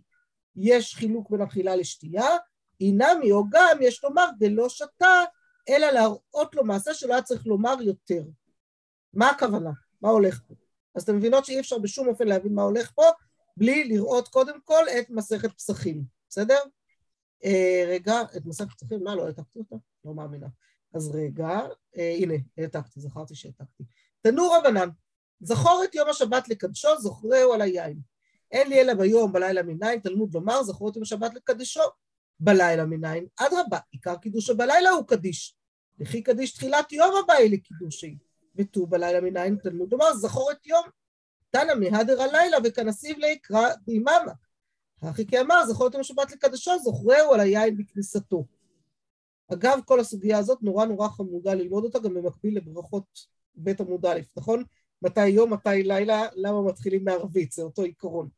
[0.55, 2.27] יש חילוק בין אכילה לשתייה,
[2.81, 5.23] אינמי או גם יש לומר דלא שתה,
[5.69, 8.23] אלא להראות לו מעשה שלא היה צריך לומר יותר.
[9.13, 9.71] מה הכוונה?
[10.01, 10.53] מה הולך פה?
[10.95, 13.03] אז אתם מבינות שאי אפשר בשום אופן להבין מה הולך פה,
[13.57, 16.59] בלי לראות קודם כל את מסכת פסחים, בסדר?
[17.45, 19.75] אה, רגע, את מסכת פסחים, מה, לא העתקתי אותה?
[20.05, 20.47] לא מאמינה.
[20.97, 21.59] אז רגע,
[21.97, 23.83] אה, הנה, העתקתי, זכרתי שהעתקתי.
[24.21, 24.89] תנו רבנן,
[25.39, 27.99] זכור את יום השבת לקדשו, זוכרהו על היין.
[28.51, 31.81] אין לי אלא ביום, בלילה מניין, תלמוד לומר, זכרו את יום השבת לקדשו,
[32.39, 33.25] בלילה מניין.
[33.35, 35.55] אדרבה, עיקר קידושו בלילה הוא קדיש.
[35.99, 38.17] לכי קדיש תחילת יום הבא היא לקידושי.
[38.55, 40.83] ותו בלילה מניין, תלמוד לומר, זכור את יום.
[41.49, 44.33] תנא מהדר הלילה וכנסיב ליקרא ביממה.
[45.01, 48.45] הכי כאמר, זכור את יום השבת לקדשו, זוכרהו על היין בכניסתו.
[49.53, 53.05] אגב, כל הסוגיה הזאת נורא נורא חמודה ללמוד אותה גם במקביל לברכות
[53.55, 54.63] בית עמוד א', נכון?
[55.01, 58.29] מתי יום, מתי לילה, למה מתחילים מערבית, זה אותו עיקרון.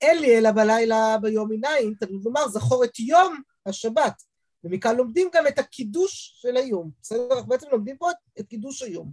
[0.00, 4.22] אין לי אלא בלילה ביום מניין, תלמוד לומר, זכור את יום השבת.
[4.64, 6.90] ומכאן לומדים גם את הקידוש של היום.
[7.02, 7.32] בסדר?
[7.32, 9.12] אנחנו בעצם לומדים פה את, את קידוש היום.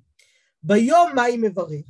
[0.64, 1.86] ביום מה היא מברך?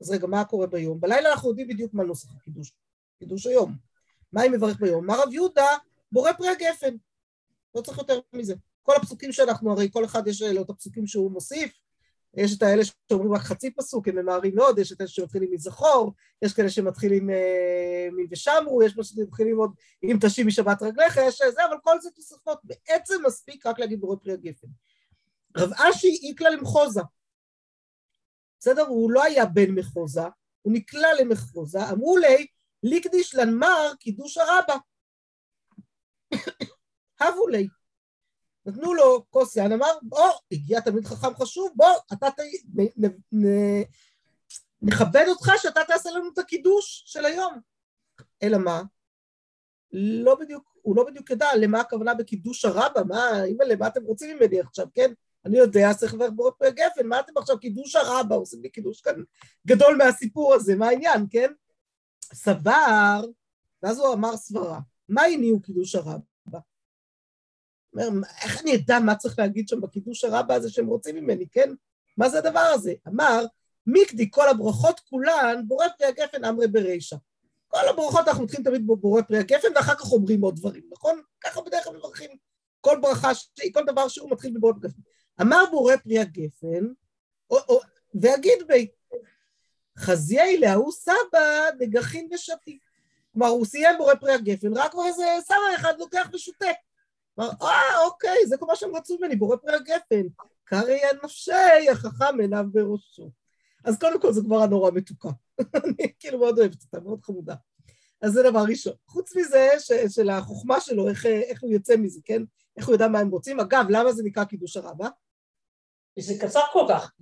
[0.00, 1.00] אז רגע, מה קורה ביום?
[1.00, 2.72] בלילה אנחנו יודעים בדיוק מה נוסח הקידוש.
[3.18, 3.76] קידוש היום.
[4.32, 5.06] מה היא מברך ביום?
[5.06, 5.66] מה רב יהודה
[6.12, 6.96] בורא פרי הגפן.
[7.78, 8.54] לא צריך יותר מזה.
[8.82, 11.72] כל הפסוקים שאנחנו, הרי כל אחד יש לו את הפסוקים שהוא מוסיף,
[12.36, 16.12] יש את האלה שאומרים רק חצי פסוק, הם ממהרים מאוד, יש את אלה שמתחילים מזכור,
[16.42, 19.70] יש כאלה שמתחילים אה, מ"ושמרו", יש מה שמתחילים עוד
[20.02, 22.58] עם תשיב משבת רגליך, יש זה, אבל כל זה תוספות.
[22.64, 24.68] בעצם מספיק רק להגיד בורא פרי הגפן.
[25.56, 27.00] רב אשי איקלה למחוזה.
[28.60, 28.86] בסדר?
[28.86, 30.24] הוא לא היה בן מחוזה,
[30.62, 32.46] הוא נקלע למחרוזה, אמרו לי,
[32.82, 34.76] ליקדיש לנמר קידוש הרבה.
[37.20, 37.68] הבו לי.
[38.66, 42.40] נתנו לו כוס יין, אמר, בוא, הגיע תלמיד חכם חשוב, בוא, אתה ת...
[42.74, 43.06] נ...
[43.06, 43.08] נ...
[43.32, 43.46] נ...
[44.82, 47.60] נכבד אותך שאתה תעשה לנו את הקידוש של היום.
[48.42, 48.82] אלא מה?
[49.92, 54.36] לא בדיוק, הוא לא בדיוק ידע למה הכוונה בקידוש הרבה, מה, אימא'לה, מה אתם רוצים
[54.36, 55.12] ממני עכשיו, כן?
[55.44, 59.22] אני יודע, צריך לברך פרי גפן, מה אתם עכשיו, קידוש הרבה, עושים לי קידוש כאן
[59.66, 61.52] גדול מהסיפור הזה, מה העניין, כן?
[62.20, 63.24] סבר,
[63.82, 66.27] ואז הוא אמר סברה, מה הניעו קידוש הרבה?
[67.94, 71.70] אומר, איך אני אדע מה צריך להגיד שם בקידוש הרבה הזה שהם רוצים ממני, כן?
[72.16, 72.92] מה זה הדבר הזה?
[73.08, 73.44] אמר,
[73.86, 77.16] מיקדי כל הברכות כולן, בורא פרי הגפן אמרי ברישא.
[77.68, 81.20] כל הברכות אנחנו מתחילים תמיד בבורא פרי הגפן, ואחר כך אומרים עוד דברים, נכון?
[81.44, 82.30] ככה בדרך כלל מברכים
[82.80, 83.30] כל ברכה,
[83.74, 85.02] כל דבר שהוא מתחיל בבורא פרי הגפן.
[85.40, 86.86] אמר בורא פרי הגפן,
[87.50, 87.80] או, או,
[88.20, 88.88] ואגיד בי,
[89.98, 92.78] חזיי להוא סבא דגחין ושתי.
[93.32, 96.66] כלומר, הוא סיים בורא פרי הגפן, רק כבר איזה סבא אחד לוקח ושותה.
[97.38, 100.26] אמר, אה, אוקיי, זה כל מה שהם רצו ממני, בורא פרי הגפן.
[100.64, 103.30] קרעי הנפשי, החכם עיניו בראשו.
[103.84, 105.28] אז קודם כל זו כבר הנורא מתוקה.
[105.84, 107.54] אני כאילו מאוד אוהבת אותה, מאוד חמודה.
[108.22, 108.92] אז זה דבר ראשון.
[109.06, 112.42] חוץ מזה, ש, של החוכמה שלו, איך, איך הוא יוצא מזה, כן?
[112.76, 113.60] איך הוא יודע מה הם רוצים.
[113.60, 115.08] אגב, למה זה נקרא קידוש הרבה?
[116.18, 117.12] זה קצר כל כך.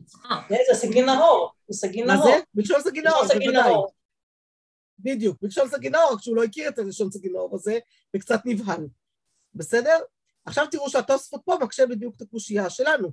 [0.48, 1.52] זה סגי נהור.
[1.68, 2.16] זה סגי נהור.
[2.16, 2.40] מה זה?
[2.54, 3.74] בלשון סגי נהור, בוודאי.
[4.98, 7.78] בדיוק, בלשון סגי נהור, רק שהוא לא הכיר את הלשון סגי נהור הזה,
[8.16, 8.86] וקצת נבהל.
[9.56, 9.98] בסדר?
[10.44, 13.12] עכשיו תראו שהתוספות פה מקשה בדיוק את הקושייה שלנו.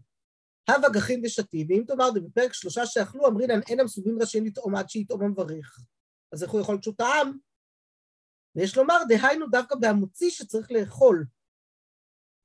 [0.69, 5.23] הווה גחין ושתי, ואם תאמר בפרק שלושה שאכלו, אמרינן אין המסובים רשאים לטעום עד שיטעום
[5.23, 5.79] המברך.
[6.31, 7.37] אז איך הוא יכול לשוט העם?
[8.55, 11.25] ויש לומר, דהיינו דווקא בהמוציא שצריך לאכול.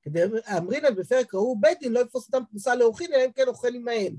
[0.01, 0.19] כדי
[0.57, 4.15] אמרינן בפרק ראו בית דין לא יתפוס אותם פרוסה לאורחין, אלא אם כן אוכל עמהם.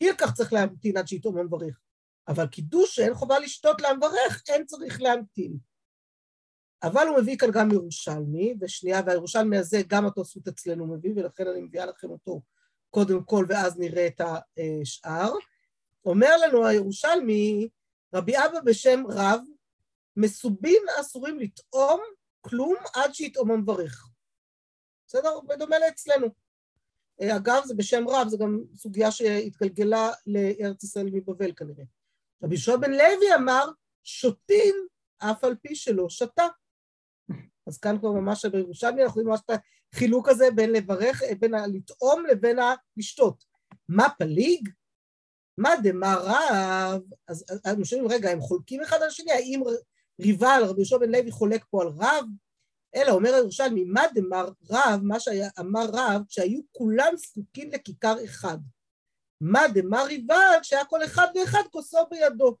[0.00, 1.80] אי לכך צריך להמתין עד שיטעום המברך.
[2.28, 5.58] אבל קידוש שאין חובה לשתות למברך, אין צריך להמתין.
[6.82, 11.60] אבל הוא מביא כאן גם ירושלמי, ושנייה, והירושלמי הזה גם התוספות אצלנו מביא, ולכן אני
[11.60, 12.42] מביאה לכם אותו
[12.90, 15.32] קודם כל, ואז נראה את השאר.
[16.04, 17.68] אומר לנו הירושלמי,
[18.14, 19.40] רבי אבא בשם רב,
[20.16, 22.00] מסובין אסורים לטעום
[22.40, 24.08] כלום עד שיטעום המברך.
[25.06, 25.40] בסדר?
[25.48, 26.26] בדומה לאצלנו.
[27.22, 31.84] אגב, זה בשם רב, זו גם סוגיה שהתגלגלה לארץ ישראל מבבל כנראה.
[32.42, 33.70] רבי יהושע בן לוי אמר,
[34.04, 34.74] שותים
[35.18, 36.46] אף על פי שלא שתה.
[37.66, 39.58] אז כאן כבר ממש בירושלמי אנחנו רואים ממש את
[39.94, 43.44] החילוק הזה בין לברך, בין הלטעום לבין הלשתות.
[43.88, 44.68] מה פליג?
[45.58, 47.02] מה דמה רב?
[47.28, 49.32] אז אנחנו שואלים, רגע, הם חולקים אחד על השני?
[49.32, 49.62] האם
[50.20, 52.24] ריבל, רבי יהושע בן לוי חולק פה על רב?
[52.94, 58.58] אלא אומר הירושלמי, מה דמר רב, מה שאמר רב, כשהיו כולם זקוקים לכיכר אחד.
[59.40, 62.56] מה דמר ריבל, כשהיה כל אחד ואחד כוסו בידו.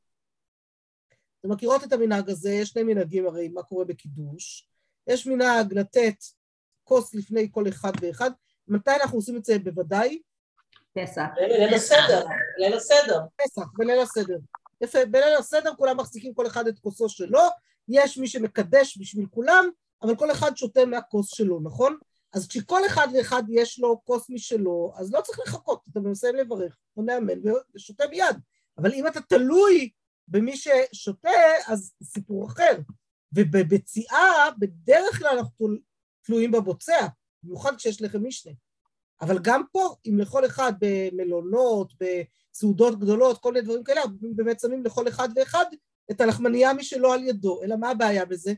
[1.40, 4.68] אתם מכירות את המנהג הזה, יש שני מנהגים הרי, מה קורה בקידוש.
[5.06, 6.16] יש מנהג לתת
[6.84, 8.30] כוס לפני כל אחד ואחד.
[8.68, 10.18] מתי אנחנו עושים את זה בוודאי?
[10.94, 11.26] פסח.
[11.36, 12.26] ליל הסדר,
[12.58, 13.20] ליל הסדר.
[13.36, 14.36] פסח, בליל הסדר.
[14.80, 17.42] יפה, בליל הסדר כולם מחזיקים כל אחד את כוסו שלו,
[17.88, 19.68] יש מי שמקדש בשביל כולם,
[20.02, 21.98] אבל כל אחד שותה מהכוס שלו, נכון?
[22.34, 26.76] אז כשכל אחד ואחד יש לו כוס משלו, אז לא צריך לחכות, אתה מסיים לברך,
[26.94, 27.38] עונה אמן
[27.74, 28.36] ושותה מיד.
[28.78, 29.90] אבל אם אתה תלוי
[30.28, 31.30] במי ששותה,
[31.66, 32.76] אז סיפור אחר.
[33.32, 35.68] ובביציאה, בדרך כלל אנחנו
[36.22, 37.06] תלויים בבוצע,
[37.42, 38.52] במיוחד כשיש לחם משנה.
[39.20, 44.00] אבל גם פה, אם לכל אחד במלונות, בסעודות גדולות, כל מיני דברים כאלה,
[44.36, 45.64] באמת שמים לכל אחד ואחד
[46.10, 47.62] את הלחמנייה משלו על ידו.
[47.62, 48.52] אלא מה הבעיה בזה?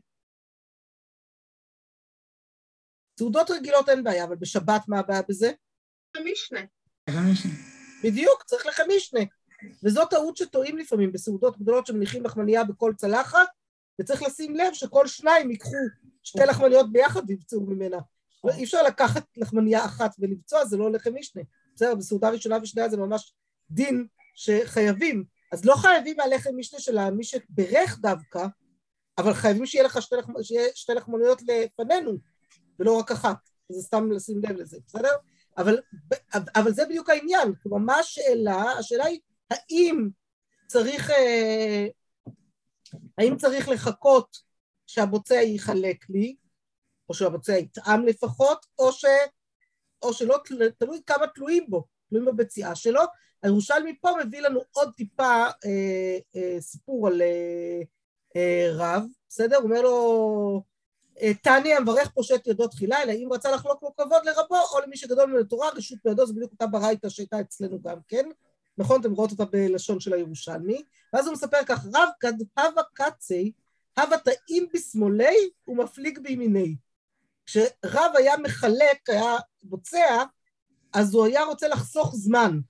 [3.19, 5.53] סעודות רגילות אין בעיה, אבל בשבת מה הבעיה בזה?
[6.17, 6.61] המשנה.
[8.05, 9.21] בדיוק, צריך לחם משנה.
[9.85, 13.49] וזו טעות שטועים לפעמים בסעודות גדולות שמניחים לחמנייה בכל צלחת,
[14.01, 15.77] וצריך לשים לב שכל שניים ייקחו
[16.23, 17.99] שתי לחמניות ביחד ויבצעו ממנה.
[18.57, 21.43] אי אפשר לקחת לחמנייה אחת ולבצוע, זה לא לחם משנה.
[21.75, 23.35] בסדר, בסעודה ראשונה ושנייה זה ממש
[23.71, 25.25] דין שחייבים.
[25.53, 28.47] אז לא חייבים מהלחם משנה של מי שברך דווקא,
[29.19, 30.33] אבל חייבים שיהיה לך שתי, לחמ...
[30.43, 32.19] שיהיה שתי לחמניות לפנינו,
[32.79, 33.37] ולא רק אחת.
[33.69, 35.13] זה סתם לשים לב לזה, בסדר?
[35.59, 35.79] אבל,
[36.35, 37.53] אבל זה בדיוק העניין.
[37.63, 38.63] כלומר, מה השאלה?
[38.79, 40.09] השאלה היא, האם
[40.67, 41.87] צריך, אה,
[43.19, 44.37] האם צריך לחכות
[44.87, 46.37] שהבוצע ייחלק לי,
[47.09, 49.05] או שהבוצע יטעם לפחות, או, ש,
[50.03, 50.39] או שלא,
[50.79, 53.01] תלוי כמה תלויים בו, תלויים בבציעה שלו.
[53.43, 57.81] הירושלמי פה מביא לנו עוד טיפה אה, אה, סיפור על אה,
[58.37, 59.57] אה, רב, בסדר?
[59.57, 60.63] הוא אומר לו,
[61.43, 65.27] תני המברך פושט ידו תחילה, אלא אם רצה לחלוק לו כבוד לרבו, או למי שגדול
[65.27, 68.29] מן התורה, רשות בידו, זה בדיוק אותה ברייתא שהייתה אצלנו גם כן.
[68.79, 69.01] נכון?
[69.01, 73.53] אתם רואות אותה בלשון של הירושלמי, ואז הוא מספר כך, רב כד הווה קצי,
[73.99, 76.77] הווה טעים בשמאלי ומפליג בימיני.
[77.47, 80.25] כשרב היה מחלק, היה בוצע,
[80.93, 82.61] אז הוא היה רוצה לחסוך זמן.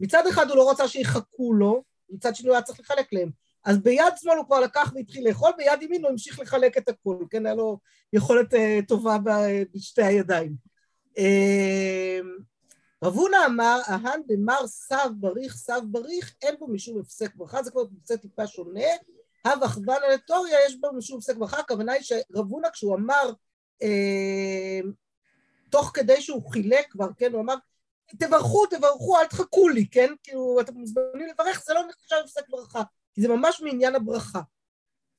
[0.00, 3.30] מצד אחד הוא לא רצה שיחכו לו, מצד שני הוא היה צריך לחלק להם.
[3.64, 7.26] אז ביד שמאל הוא כבר לקח והתחיל לאכול, ביד ימין הוא המשיך לחלק את הכול,
[7.30, 7.46] כן?
[7.46, 7.78] היה לו
[8.12, 8.56] יכולת uh,
[8.88, 9.16] טובה
[9.74, 10.54] בשתי הידיים.
[11.18, 12.24] Uh,
[13.04, 17.70] רב הונא אמר, אהן דמר סב בריך סב בריך, אין בו משום הפסק ברכה, זה
[17.70, 18.80] כבר נושא טיפה שונה.
[19.46, 23.32] הווה חוונה לתוריה, יש בו משום הפסק ברכה, הכוונה היא שרב הונא כשהוא אמר,
[23.82, 24.80] אה,
[25.70, 27.54] תוך כדי שהוא חילק כבר, כן, הוא אמר,
[28.18, 30.12] תברכו, תברכו, אל תחכו לי, כן?
[30.22, 32.82] כאילו, אתם מוזמנים לברך, זה לא נחשב הפסק ברכה,
[33.14, 34.40] כי זה ממש מעניין הברכה.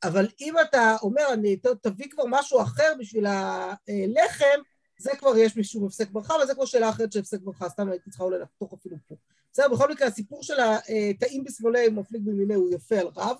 [0.03, 4.59] אבל אם אתה אומר, אני, תביא כבר משהו אחר בשביל הלחם,
[4.97, 7.89] זה כבר יש משום הפסק ברכה, אבל זה כבר שאלה אחרת של הפסק ברכה, סתם
[7.89, 9.15] הייתי צריכה אולי לחתוך אפילו פה.
[9.53, 13.37] בסדר, בכל מקרה, הסיפור של התאים בשמאלי מפליג במיני הוא יפה על רב,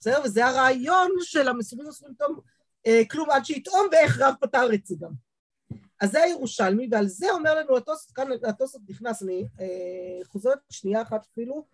[0.00, 0.20] בסדר?
[0.24, 2.40] וזה הרעיון של המסורים אסורים טוב,
[2.86, 5.10] אה, כלום עד שיטעום ואיך רב פתר את זה גם.
[6.00, 11.02] אז זה הירושלמי, ועל זה אומר לנו התוספות, כאן התוספות נכנס, אני אה, חוזרת שנייה
[11.02, 11.64] אחת אפילו,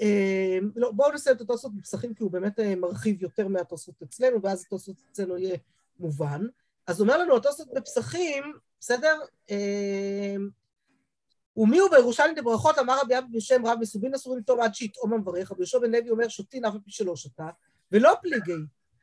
[0.00, 4.42] אה, לא, בואו נסיים את התוספות בפסחים, כי הוא באמת אה, מרחיב יותר מהתוספות אצלנו,
[4.42, 5.56] ואז התוספות אצלנו יהיה
[6.00, 6.46] מובן.
[6.86, 8.44] אז אומר לנו התוספות בפסחים,
[8.80, 9.20] בסדר?
[9.50, 10.36] אה,
[11.56, 15.52] ומי הוא בירושלים דברכות אמר רבי אבי בשם רב מסובין אסורים לטוב עד שיטעום המברך,
[15.52, 17.48] רבי יהושע בן לוי אומר שותין אף על פי שלא שתה,
[17.92, 18.52] ולא פליגי.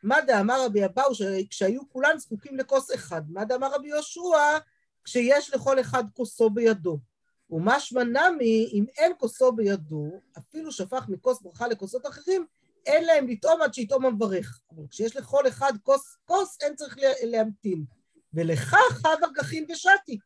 [0.04, 1.12] מה דאמר רבי אבאו
[1.50, 3.22] כשהיו כולן זקוקים לכוס אחד?
[3.30, 4.58] מה דאמר רבי יהושע
[5.04, 7.00] כשיש לכל אחד כוסו בידו?
[7.50, 12.46] ומשמע נמי, אם אין כוסו בידו, אפילו שפך מכוס ברכה לכוסות אחרים,
[12.86, 14.60] אין להם לטעום עד שיטעום המברך.
[14.72, 17.86] אבל כשיש לכל אחד כוס כוס, אין צריך להמתין.
[18.34, 20.20] ולכך הווה גחין ושתי.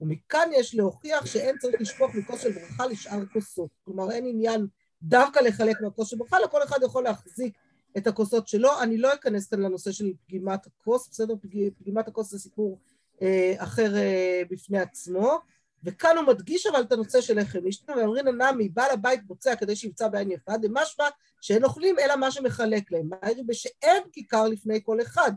[0.00, 3.70] ומכאן יש להוכיח שאין צריך לשפוך מכוס של ברכה לשאר כוסות.
[3.84, 4.66] כלומר, אין עניין
[5.02, 7.54] דווקא לחלק מהכוס של ברכה, לכל אחד יכול להחזיק
[7.98, 8.82] את הכוסות שלו.
[8.82, 11.34] אני לא אכנס כאן לנושא של פגימת הכוס, בסדר?
[11.78, 12.78] פגימת הכוס זה סיפור
[13.22, 15.38] אה, אחר אה, בפני עצמו.
[15.84, 19.76] וכאן הוא מדגיש אבל את הנושא של לחם אשתו, ואומרים הנמי, בעל הבית בוצע כדי
[19.76, 21.04] שימצא בעין יפה, דמשמע
[21.40, 23.08] שאין אוכלים אלא מה שמחלק להם.
[23.08, 25.32] מה יראי בשאין כיכר לפני כל אחד.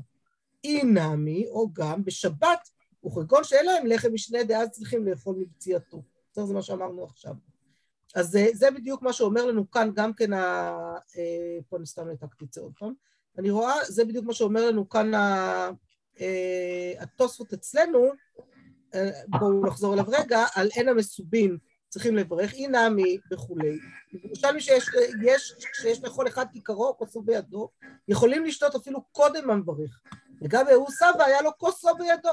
[0.63, 2.69] אי נמי, או גם בשבת,
[3.05, 6.03] וכגון שאין להם לחם משנה, דאז צריכים לאכול מבציאתו.
[6.33, 7.33] זה מה שאמרנו עכשיו.
[8.15, 10.71] אז זה, זה בדיוק מה שאומר לנו כאן גם כן, ה...
[11.17, 12.93] אה, פה אני סתם העתקתי את זה עוד פעם.
[13.37, 15.13] אני רואה, זה בדיוק מה שאומר לנו כאן
[16.21, 18.11] אה, התוספות אצלנו,
[19.27, 21.57] בואו נחזור אליו רגע, על אין המסובין
[21.89, 23.77] צריכים לברך, אי נמי וכולי.
[24.13, 24.89] ירושלמי שיש,
[25.23, 27.69] יש, כשיש לכל אחד כיכרו, כוסו בידו,
[28.07, 30.01] יכולים לשתות אפילו קודם המברך.
[30.41, 32.29] וגם הוא סבא היה לו כוסו בידו.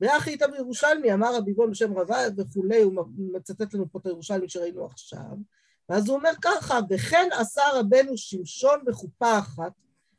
[0.00, 2.92] ואחי איתה בירושלמי, אמר רבי בון בשם רבה וכולי, הוא
[3.32, 5.36] מצטט לנו פה את הירושלמי שראינו עכשיו,
[5.88, 9.72] ואז הוא אומר ככה, וכן עשה רבנו שמשון בחופה אחת,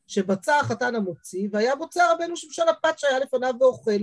[0.07, 4.01] שבצע החתן המוציא, והיה בוצע רבנו שמשון הפת שהיה לפניו ואוכל.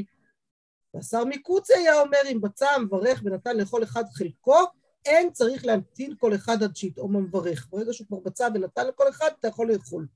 [0.94, 4.58] והשר מקוצי היה אומר, אם בצע המברך ונתן לכל אחד חלקו,
[5.04, 7.68] אין צריך להמתין כל אחד עד שיטעום המברך.
[7.70, 10.06] ברגע שהוא כבר בצע ונתן לכל אחד, אתה יכול לאכול.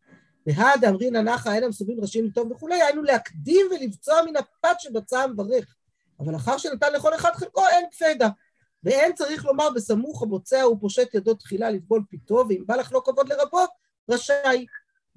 [0.46, 5.76] והד אמרינא נחה אין המסובים ראשיים לטוב וכולי, היינו להקדים ולבצוע מן הפת שבצע המברך.
[6.20, 8.28] אבל לאחר שנתן לכל אחד חלקו, אין קפדה.
[8.84, 13.02] ואין צריך לומר בסמוך הבוצע הוא פושט ידו תחילה לטבול פיתו, ואם בא לך לא
[13.04, 13.64] כבוד לרבו,
[14.10, 14.66] רשאי.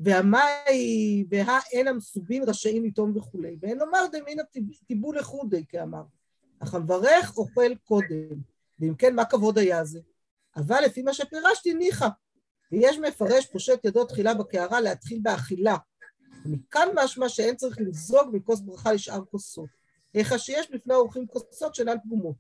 [0.04, 3.58] והמאי והאין המסובים רשאים לטעום וכולי.
[3.62, 4.44] ואין לומר דמינא
[4.88, 6.04] טיבו לחודי, כאמר.
[6.60, 8.42] אך המברך אוכל קודם.
[8.80, 10.00] ואם כן, מה כבוד היה זה?
[10.56, 12.08] אבל לפי מה שפירשתי, ניחא.
[12.72, 15.76] ויש מפרש פושט ידו תחילה בקערה להתחיל באכילה.
[16.46, 19.70] ומכאן משמע שאין צריך לזוג מכוס ברכה לשאר כוסות.
[20.16, 22.36] איך שיש בפני האורחים כוסות שאינן פגומות.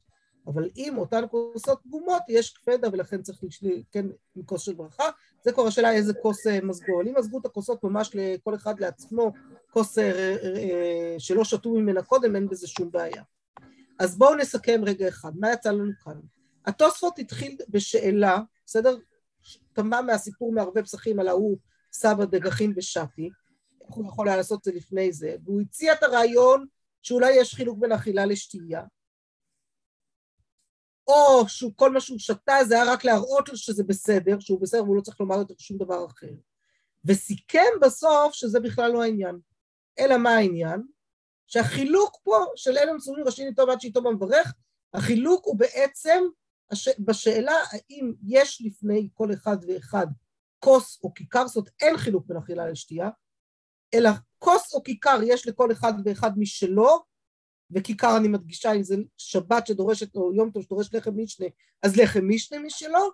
[0.48, 5.10] אבל אם אותן כוסות פגומות, יש קפדה ולכן צריך לשלי, כן, מכוס של ברכה.
[5.44, 7.02] זה כבר השאלה איזה כוס אה, מזגו.
[7.02, 9.32] אם מזגו את הכוסות ממש לכל אחד לעצמו,
[9.72, 13.24] כוס אה, אה, שלא שתו ממנה קודם, אין בזה שום בעיה.
[14.00, 16.20] אז בואו נסכם רגע אחד, מה יצא לנו כאן?
[16.66, 18.98] התוספות התחיל בשאלה, בסדר?
[19.76, 21.58] כמה מהסיפור מערבי פסחים על ההוא
[21.92, 22.26] סבא
[22.76, 23.30] ושתי,
[23.88, 26.66] איך הוא יכול היה לעשות את זה לפני זה, והוא הציע את הרעיון
[27.02, 28.84] שאולי יש חילוק בין אכילה לשתייה,
[31.12, 34.95] או שכל מה שהוא שתה זה היה רק להראות לו שזה בסדר, שהוא בסדר והוא
[34.95, 36.28] לא צריך לומר יותר שום דבר אחר.
[37.06, 39.39] וסיכם בסוף שזה בכלל לא העניין.
[40.00, 40.84] אלא מה העניין?
[41.47, 44.54] שהחילוק פה של אלה מסורים ראשי לטוב עד שאיתו במברך,
[44.93, 46.24] החילוק הוא בעצם
[46.71, 46.89] הש...
[47.00, 50.08] בשאלה האם יש לפני כל אחד ואחד
[50.60, 53.10] כוס או כיכר, זאת אומרת אין חילוק בין אכילה לשתייה,
[53.93, 57.04] אלא כוס או כיכר יש לכל אחד ואחד משלו,
[57.76, 61.48] וכיכר אני מדגישה אם זה שבת שדורשת או יום טוב שדורש לחם משנה,
[61.84, 63.10] אז לחם משנה משלו,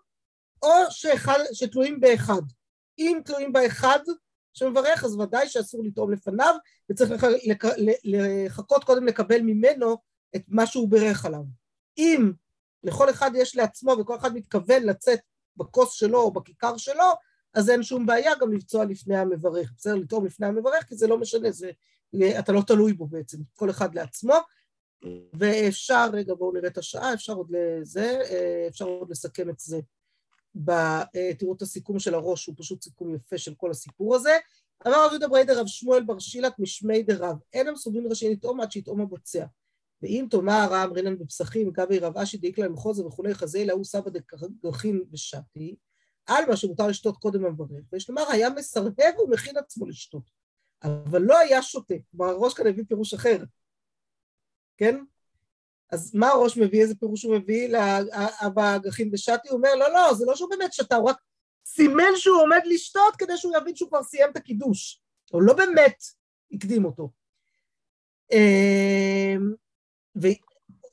[0.63, 2.41] או שאחד, שתלויים באחד.
[2.99, 3.99] אם תלויים באחד
[4.53, 6.55] שמברך, אז ודאי שאסור לטעום לפניו,
[6.91, 9.97] וצריך לח, לח, לחכות קודם לקבל ממנו
[10.35, 11.43] את מה שהוא בירך עליו.
[11.97, 12.31] אם
[12.83, 15.19] לכל אחד יש לעצמו וכל אחד מתכוון לצאת
[15.57, 17.05] בכוס שלו או בכיכר שלו,
[17.53, 19.71] אז אין שום בעיה גם לבצוע לפני המברך.
[19.77, 21.71] בסדר, לטעום לפני המברך, כי זה לא משנה, זה,
[22.39, 24.33] אתה לא תלוי בו בעצם, כל אחד לעצמו.
[25.33, 28.19] ואפשר, רגע בואו נראה את השעה, אפשר עוד לזה,
[28.67, 29.79] אפשר עוד לסכם את זה.
[30.65, 30.71] ב,
[31.39, 34.37] תראו את הסיכום של הראש, הוא פשוט סיכום יפה של כל הסיפור הזה.
[34.87, 38.71] אמר רב יהודה בריידר רב שמואל בר שילת משמי דרב, אין המסובים ראשי לטעום עד
[38.71, 39.45] שיטעום הבוצע.
[40.01, 44.11] ואם תאמר רם רינן בפסחים, גבי רב אשי דאיק להם חוזר וכולי, אלא הוא סבא
[44.63, 45.75] דרכין ושתי,
[46.25, 50.29] על מה שמותר לשתות קודם המברך, ויש לומר היה מסרב ומכין עצמו לשתות,
[50.83, 53.37] אבל לא היה שותה, כלומר הראש כאן הביא פירוש אחר,
[54.77, 54.99] כן?
[55.91, 59.49] אז מה הראש מביא, איזה פירוש הוא מביא לאבא גחין ושתי?
[59.49, 61.17] הוא אומר, לא, לא, זה לא שהוא באמת שתה, הוא רק
[61.65, 66.03] סימן שהוא עומד לשתות כדי שהוא יבין שהוא כבר סיים את הקידוש, הוא לא באמת
[66.51, 67.09] הקדים אותו.
[68.31, 69.53] אמ,
[70.21, 70.27] ו,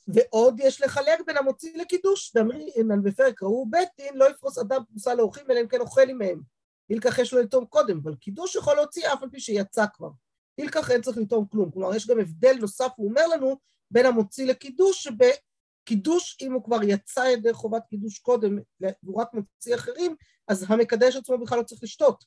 [0.09, 5.15] ועוד יש לחלק בין המוציא לקידוש, דאמרינן בפרק ראו בית דין, לא יפרוס אדם פרוסה
[5.15, 6.54] לאורחים אלא אם כן אוכל עמהם.
[6.91, 10.11] ילקח יש לו לטעום קודם, אבל קידוש יכול להוציא אף על פי שיצא כבר.
[10.59, 11.71] ילקח אין צריך לטעום כלום.
[11.71, 13.57] כלומר, יש גם הבדל נוסף, הוא אומר לנו,
[13.91, 18.59] בין המוציא לקידוש, שבקידוש, אם הוא כבר יצא ידי חובת קידוש קודם,
[19.03, 20.17] והוא רק מוציא אחרים,
[20.49, 22.25] אז המקדש עצמו בכלל לא צריך לשתות.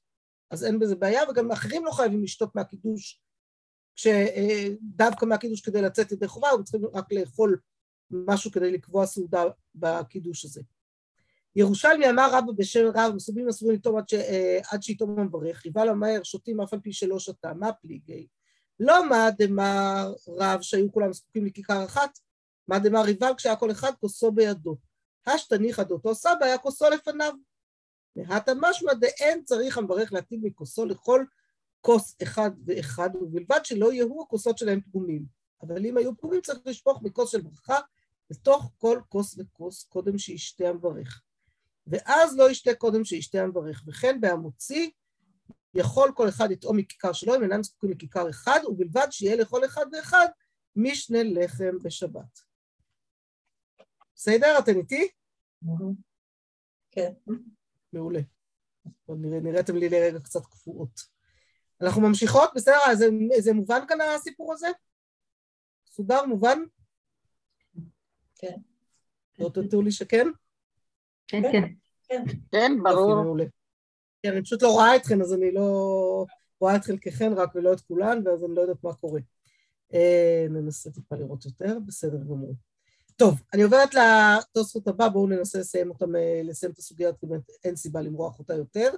[0.52, 3.22] אז אין בזה בעיה, וגם אחרים לא חייבים לשתות מהקידוש
[3.96, 7.60] כשדווקא מהקידוש כדי לצאת ידי חובה, הם צריכים רק לאכול
[8.12, 9.44] משהו כדי לקבוע סעודה
[9.76, 10.62] בקידוש הזה.
[11.58, 14.14] ירושלמי אמר רבא בשם רב, מסובים אסורים לטום עד, ש...
[14.72, 18.28] עד שיטום המברך, ריבל המהר שותים אף על פי שלא שתה, מה פליגי?
[18.80, 22.20] לא מה דמר רב שהיו כולם זקוקים לכיכר אחת,
[22.68, 24.78] מה דמר ריבל כשהיה כל אחד כוסו בידו.
[25.26, 27.34] השתניחא דאותו סבא היה כוסו לפניו.
[28.16, 31.26] מהתא משמע דאין צריך המברך להטיל מכוסו לכל
[31.82, 35.26] כוס אחד ואחד, ובלבד שלא יהיו הכוסות שלהם פגומים.
[35.62, 37.80] אבל אם היו פגומים צריך לשפוך מכוס של ברכה
[38.30, 41.22] לתוך כל כוס וכוס קודם שישתה המברך.
[41.88, 43.84] ואז לא ישתה קודם שישתה המברך.
[43.88, 44.90] וכן בהמוציא
[45.74, 49.86] יכול כל אחד לטעום מכיכר שלו, אם אינם זקוקים לכיכר אחד, ובלבד שיהיה לכל אחד
[49.94, 50.28] ואחד
[50.76, 52.40] משנה לחם בשבת.
[54.16, 54.60] בסדר?
[54.60, 55.08] אתם איתי?
[56.92, 57.12] כן.
[57.94, 58.20] מעולה.
[59.20, 61.02] נראיתם לי לרגע קצת קפואות.
[61.82, 62.78] אנחנו ממשיכות, בסדר?
[62.94, 63.06] זה,
[63.40, 64.68] זה מובן כאן הסיפור הזה?
[65.86, 66.60] סודר, מובן?
[68.36, 68.58] כן.
[69.40, 70.28] לא תטעו לי שכן?
[71.28, 71.64] כן, כן.
[72.10, 73.24] כן, כן, ברור.
[73.24, 73.46] מעולה.
[74.24, 76.26] כן, אני פשוט לא רואה אתכן, אז אני לא
[76.60, 79.20] רואה את חלקכן רק ולא את כולן, ואז אני לא יודעת מה קורה.
[79.94, 82.54] אה, ננסה טיפה לראות יותר, בסדר גמור.
[83.16, 87.50] טוב, אני עוברת לתוספות הבא, בואו ננסה לסיים אותם, אה, לסיים את הסוגיה, כי באמת
[87.64, 88.90] אין סיבה למרוח אותה יותר.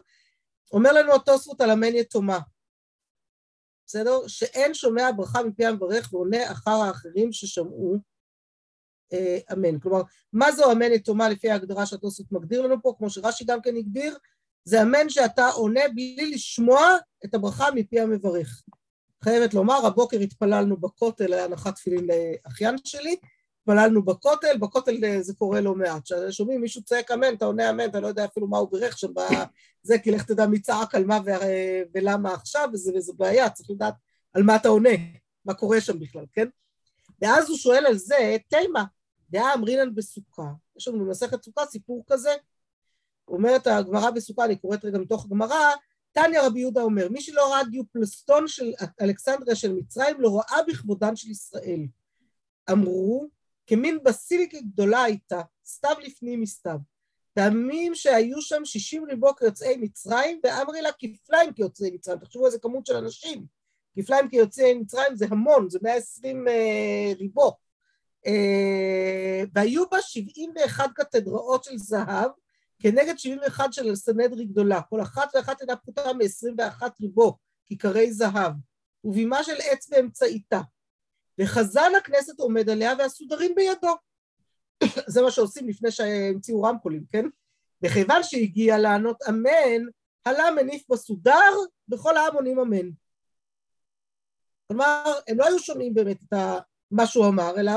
[0.73, 2.39] אומר לנו התוספות על המן יתומה.
[3.85, 4.27] בסדר?
[4.27, 7.97] שאין שומע ברכה מפי המברך ועונה אחר האחרים ששמעו
[9.54, 9.80] אמן.
[9.80, 10.02] כלומר,
[10.34, 14.17] מה זו אמן יתומה לפי ההגדרה שהתוספות מגדיר לנו פה, כמו שרש"י גם כן הגדיר,
[14.63, 18.63] זה אמן שאתה עונה בלי לשמוע את הברכה מפי המברך.
[19.24, 22.08] חייבת לומר, הבוקר התפללנו בכותל, היה הנחת תפילין
[22.45, 23.15] לאחיין שלי,
[23.60, 26.02] התפללנו בכותל, בכותל זה קורה לא מעט.
[26.04, 29.08] כששומעים מישהו צועק אמן, אתה עונה אמן, אתה לא יודע אפילו מה הוא בירך שם
[29.13, 31.19] בזה, כי לך תדע מי צעק על מה
[31.93, 33.93] ולמה עכשיו, וזה, וזה בעיה, צריך לדעת
[34.34, 34.89] על מה אתה עונה,
[35.45, 36.48] מה קורה שם בכלל, כן?
[37.22, 38.84] ואז הוא שואל על זה, תימה,
[39.29, 40.51] דעה אמרינן בסוכה.
[40.77, 42.31] יש לנו במסכת סוכה סיפור כזה.
[43.27, 45.73] אומרת הגמרא בסוכה, אני קוראת רגע מתוך הגמרא,
[46.11, 51.15] תניא רבי יהודה אומר, מי שלא ראה דיופלסטון של אלכסנדריה של מצרים, לא ראה בכבודן
[51.15, 51.87] של ישראל.
[52.71, 53.29] אמרו,
[53.67, 56.77] כמין בסיליקה גדולה הייתה, סתיו לפנים מסתיו.
[57.33, 62.19] פעמים שהיו שם שישים ריבו כיוצאי מצרים, ואמרי לה כפליים כיוצאי מצרים.
[62.19, 63.45] תחשבו איזה כמות של אנשים.
[63.95, 66.51] כפליים כיוצאי מצרים זה המון, זה 120 uh,
[67.19, 67.57] ריבו.
[68.28, 72.32] Uh, והיו בה 71 קתדראות של זהב,
[72.80, 74.82] כנגד 71 של סנהדרי גדולה.
[74.82, 78.53] כל אחת ואחת אינה פחותה מ-21 ריבו, כיכרי זהב,
[79.03, 80.61] ובימה של עץ באמצעיתה.
[81.41, 83.95] וחזן הכנסת עומד עליה והסודרים בידו.
[85.13, 87.26] זה מה שעושים לפני שהמציאו רמקולים, כן?
[87.84, 89.86] וכיוון שהגיע לענות אמן,
[90.26, 91.53] הלה מניף בסודר,
[91.88, 92.89] בכל העם עונים אמן.
[94.67, 96.34] כלומר, הם לא היו שומעים באמת את
[96.91, 97.72] מה שהוא אמר, אלא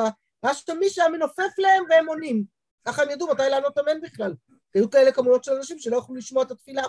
[0.45, 2.45] רק מי שהיה מנופף להם והם עונים.
[2.85, 4.35] ככה הם ידעו מתי לענות אמן בכלל.
[4.75, 6.83] היו כאלה כמויות של אנשים שלא יכלו לשמוע את התפילה.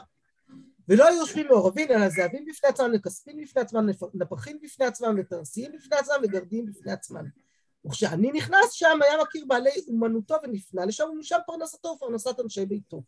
[0.87, 5.71] ולא היו יושבים מעורבים, אלא זהבים בפני עצמם, לכספים בפני עצמם, נפחים בפני עצמם, לתרסיים
[5.71, 7.23] בפני עצמם וגרדים בפני עצמם.
[7.85, 13.03] וכשאני נכנס שם היה מכיר בעלי אומנותו ונפנה לשם ומשם פרנסתו ופרנסת אנשי ביתו.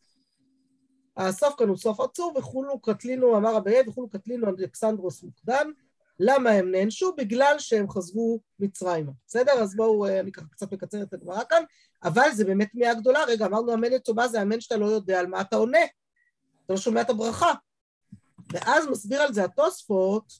[1.17, 5.71] הסוף כאן הוא סוף עצוב, וכולו קטלינו, אמר אביי, וכולו קטלינו אלכסנדרוס מוקדם.
[6.19, 7.15] למה הם נענשו?
[7.17, 9.11] בגלל שהם חזרו מצרימה.
[9.27, 9.51] בסדר?
[9.51, 11.63] אז בואו, אה, אני ככה קצת מקצר את הגמרא כאן,
[12.03, 13.23] אבל זה באמת תמיהה גדולה.
[13.27, 15.83] רגע, אמרנו אמן לטובה זה אמן שאתה לא יודע על מה אתה עונה.
[16.65, 17.53] אתה לא שומע את הברכה.
[18.53, 20.33] ואז מסביר על זה התוספות,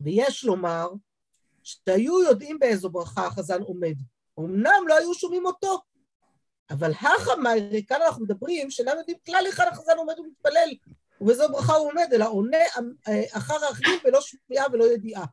[0.00, 0.88] ויש לומר,
[1.62, 3.94] שהיו יודעים באיזו ברכה החזן עומד.
[4.38, 5.80] אמנם לא היו שומעים אותו,
[6.70, 10.70] אבל החמיירי, כאן אנחנו מדברים, שאינם יודעים כלל היכן החזן עומד ומתפלל,
[11.20, 12.56] ובאיזו ברכה הוא עומד, אלא עונה
[13.08, 15.24] אה, אחר האחרים ולא שמיעה ולא ידיעה.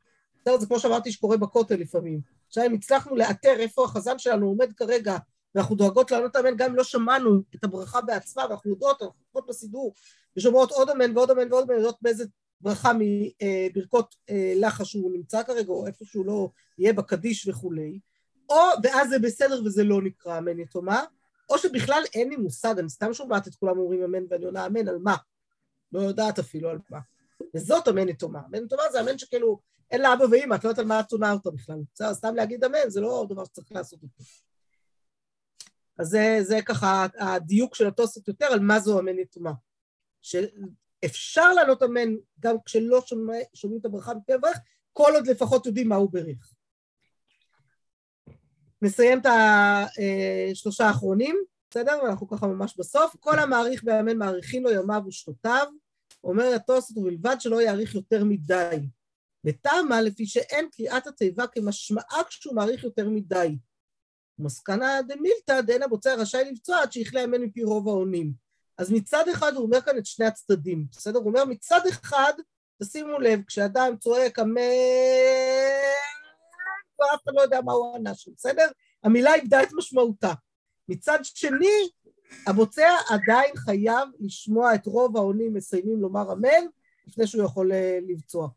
[0.60, 2.20] זה כמו שאמרתי שקורה בכותל לפעמים.
[2.48, 5.18] עכשיו אם הצלחנו לאתר איפה החזן שלנו עומד כרגע,
[5.56, 9.50] ואנחנו דואגות לענות אמן גם אם לא שמענו את הברכה בעצמה, ואנחנו יודעות, אנחנו יודעות
[9.50, 9.94] בסידור,
[10.38, 12.26] ושומעות עוד אמן ועוד אמן ועוד אמן, יודעות באיזה
[12.62, 18.00] ברכה מברכות אה, לחש שהוא נמצא כרגע, או איפה שהוא לא יהיה בקדיש וכולי,
[18.50, 21.04] או, ואז זה בסדר וזה לא נקרא אמן יתומה,
[21.50, 24.88] או שבכלל אין לי מושג, אני סתם שומעת את כולם אומרים אמן ואני עונה אמן,
[24.88, 25.16] על מה?
[25.92, 27.00] לא יודעת אפילו על מה.
[27.56, 28.40] וזאת אמן יתומה.
[28.50, 29.60] אמן יתומה זה אמן שכאילו
[29.92, 31.80] אין לה אבא ואמא, את לא יודעת על מה את עונה אותה בכלל.
[31.94, 34.24] בסדר, סתם להגיד אמן זה לא דבר שצריך לעשות אותו.
[36.00, 39.52] אז זה, זה ככה הדיוק של התוספות יותר על מה זו אמן יתומה.
[40.22, 44.58] שאפשר לענות אמן גם כשלא שומע, שומעים את הברכה מפי הברך,
[44.94, 46.54] כל עוד לפחות יודעים מה הוא ברך.
[48.82, 51.38] נסיים את השלושה האחרונים,
[51.70, 52.00] בסדר?
[52.04, 53.16] ואנחנו ככה ממש בסוף.
[53.20, 55.68] כל המעריך בימיין מעריכין לו ימיו ושנותיו,
[56.24, 58.88] אומר התוספות ובלבד שלא יאריך יותר מדי.
[59.46, 63.58] ותמה לפי שאין קריאת התיבה כמשמעה כשהוא מעריך יותר מדי.
[64.40, 68.34] מסקנה דמילתא דאין הבוצע רשאי לבצוע עד שיכלה ימין מפי רוב העונים.
[68.78, 71.20] אז מצד אחד הוא אומר כאן את שני הצדדים, בסדר?
[71.20, 72.34] הוא אומר מצד אחד,
[72.84, 74.62] תשימו לב, כשאדם צועק אמן,
[77.00, 78.68] ואף אחד לא יודע מה הוא ענה שם, בסדר?
[79.04, 80.34] המילה איבדה את משמעותה.
[80.90, 81.90] מצד שני,
[82.48, 86.66] הבוצע עדיין חייב לשמוע את רוב העונים מסיימים לומר אמן,
[87.08, 88.50] לפני שהוא יכול אה, לבצוע.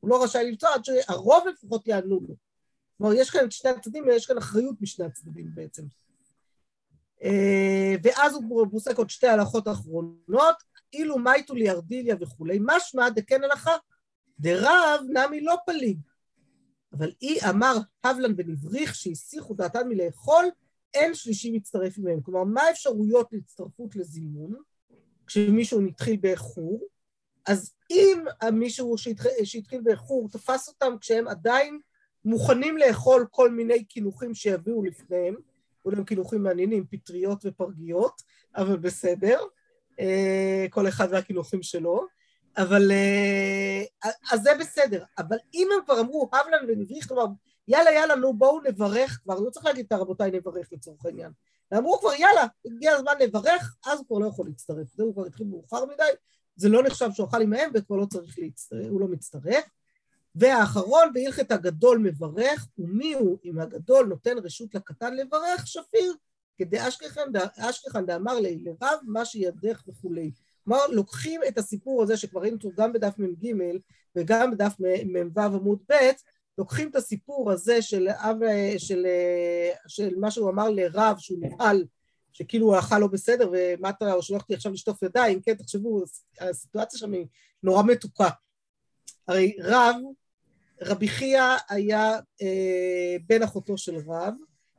[0.00, 2.34] הוא לא רשאי לבצוע עד שהרוב לפחות יענו לו.
[2.98, 5.82] כלומר, יש כאן את שני הצדדים ויש כאן אחריות משני הצדדים בעצם.
[7.22, 10.56] אה, ואז הוא פוסק עוד שתי הלכות אחרונות,
[10.92, 13.76] אילו מייטו ליארדיליה וכולי, משמע דכן הלכה,
[14.38, 15.98] דרב נמי לא פליג.
[16.92, 20.44] אבל אי אמר הבלן ונבריך שהסיחו דעתן מלאכול,
[20.94, 22.20] אין שלישי מצטרף אליהם.
[22.20, 24.54] כלומר, מה האפשרויות להצטרפות לזימון
[25.26, 26.80] כשמישהו התחיל באיחור?
[27.46, 31.80] אז אם מישהו שהתחיל, שהתחיל באיחור תפס אותם כשהם עדיין
[32.24, 35.34] מוכנים לאכול כל מיני קינוחים שיביאו לפניהם,
[35.82, 38.22] כולם קינוחים מעניינים, פטריות ופרגיות,
[38.56, 39.40] אבל בסדר,
[40.00, 42.06] אה, כל אחד והקינוחים שלו,
[42.56, 47.26] אבל אה, אז זה בסדר, אבל אם הם כבר אמרו הבלן ונבריך, כלומר
[47.68, 51.32] יאללה יאללה נו בואו נברך כבר, לא צריך להגיד את הרבותיי נברך לצורך העניין,
[51.70, 55.46] ואמרו כבר יאללה, הגיע הזמן לברך, אז הוא כבר לא יכול להצטרף, זהו כבר התחיל
[55.46, 56.02] מאוחר מדי,
[56.56, 59.64] זה לא נחשב שהוא אכל עמהם וכבר לא צריך להצטרף, הוא לא מצטרף.
[60.34, 65.66] והאחרון, בהלכת הגדול מברך, ומי הוא אם הגדול נותן רשות לקטן לברך?
[65.66, 66.14] שפיר,
[66.58, 66.78] כדי
[67.58, 70.32] אשכחן דאמר לי לרב מה שידך וכולי.
[70.64, 73.54] כלומר, לוקחים את הסיפור הזה שכבר ראינו אותו גם בדף מ"ג
[74.16, 75.94] וגם בדף מ"ו עמוד ב',
[76.58, 78.36] לוקחים את הסיפור הזה של, אב,
[78.78, 79.06] של,
[79.86, 81.84] של מה שהוא אמר לרב שהוא נבהל,
[82.32, 86.02] שכאילו הוא אכל לא בסדר ומה אתה שולח אותי עכשיו לשטוף ידיים, כן, תחשבו,
[86.40, 87.26] הסיטואציה שם היא
[87.62, 88.28] נורא מתוקה.
[89.28, 89.96] הרי רב
[90.82, 94.34] רבי חייא היה אה, בן אחותו של רב,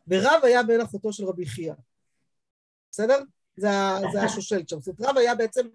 [0.07, 1.73] ורב היה בן אחותו של רבי חייא.
[2.91, 3.19] בסדר?
[3.57, 3.67] זה,
[4.13, 4.79] זה השושלת שם.
[4.79, 5.67] זאת אומרת, רב היה בעצם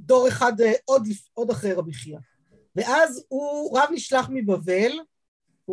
[0.00, 1.02] דור אחד אה, עוד,
[1.34, 2.18] עוד אחרי רבי חייא.
[2.76, 4.92] ואז הוא, רב נשלח מבבל,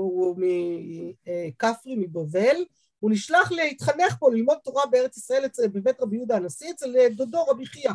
[0.01, 2.65] הוא, מכפרי, אה, מבבל,
[2.99, 5.43] הוא נשלח להתחנך פה, ללמוד תורה בארץ ישראל
[5.73, 7.91] בבית רבי יהודה הנשיא, אצל אה, דודו רבי חייא.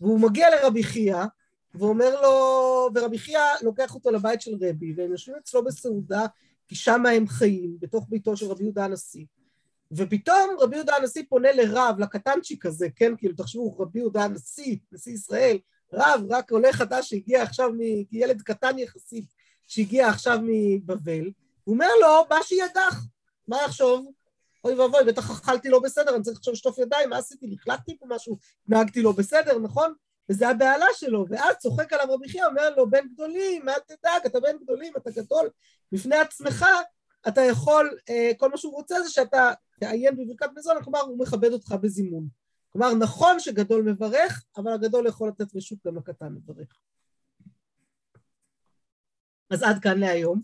[0.00, 1.24] והוא מגיע לרבי חייא,
[1.74, 6.26] ואומר לו, ורבי חייא לוקח אותו לבית של רבי, והם יושבים אצלו בסעודה,
[6.68, 9.24] כי שם הם חיים, בתוך ביתו של רבי יהודה הנשיא.
[9.92, 15.12] ופתאום רבי יהודה הנשיא פונה לרב, לקטנצ'יק הזה, כן, כאילו, תחשבו, רבי יהודה הנשיא, נשיא
[15.12, 15.58] ישראל,
[15.92, 17.80] רב, רק עולה חדש שהגיע עכשיו, מ...
[18.12, 19.34] ילד קטן יחסית,
[19.66, 21.30] שהגיע עכשיו מבבל,
[21.64, 23.00] הוא אומר לו, מה שידך,
[23.48, 24.10] מה יחשוב?
[24.64, 27.56] אוי ואבוי, בטח אכלתי לא בסדר, אני צריך עכשיו לשטוף ידיים, מה עשיתי?
[27.60, 28.38] החלטתי פה משהו,
[28.68, 29.94] נהגתי לא בסדר, נכון?
[30.30, 34.40] וזה הבהלה שלו, ואז צוחק עליו רבי חייא, אומר לו, בן גדולים, אל תדאג, אתה
[34.40, 35.48] בן גדולים, אתה גדול,
[35.92, 36.66] בפני עצמך
[37.28, 41.52] אתה יכול, אה, כל מה שהוא רוצה זה שאתה תעיין בברכת מזון, כלומר הוא מכבד
[41.52, 42.28] אותך בזימון.
[42.72, 46.68] כלומר, נכון שגדול מברך, אבל הגדול יכול לתת רשות גם לקטן לברך.
[49.50, 50.40] אז עד כאן להיום.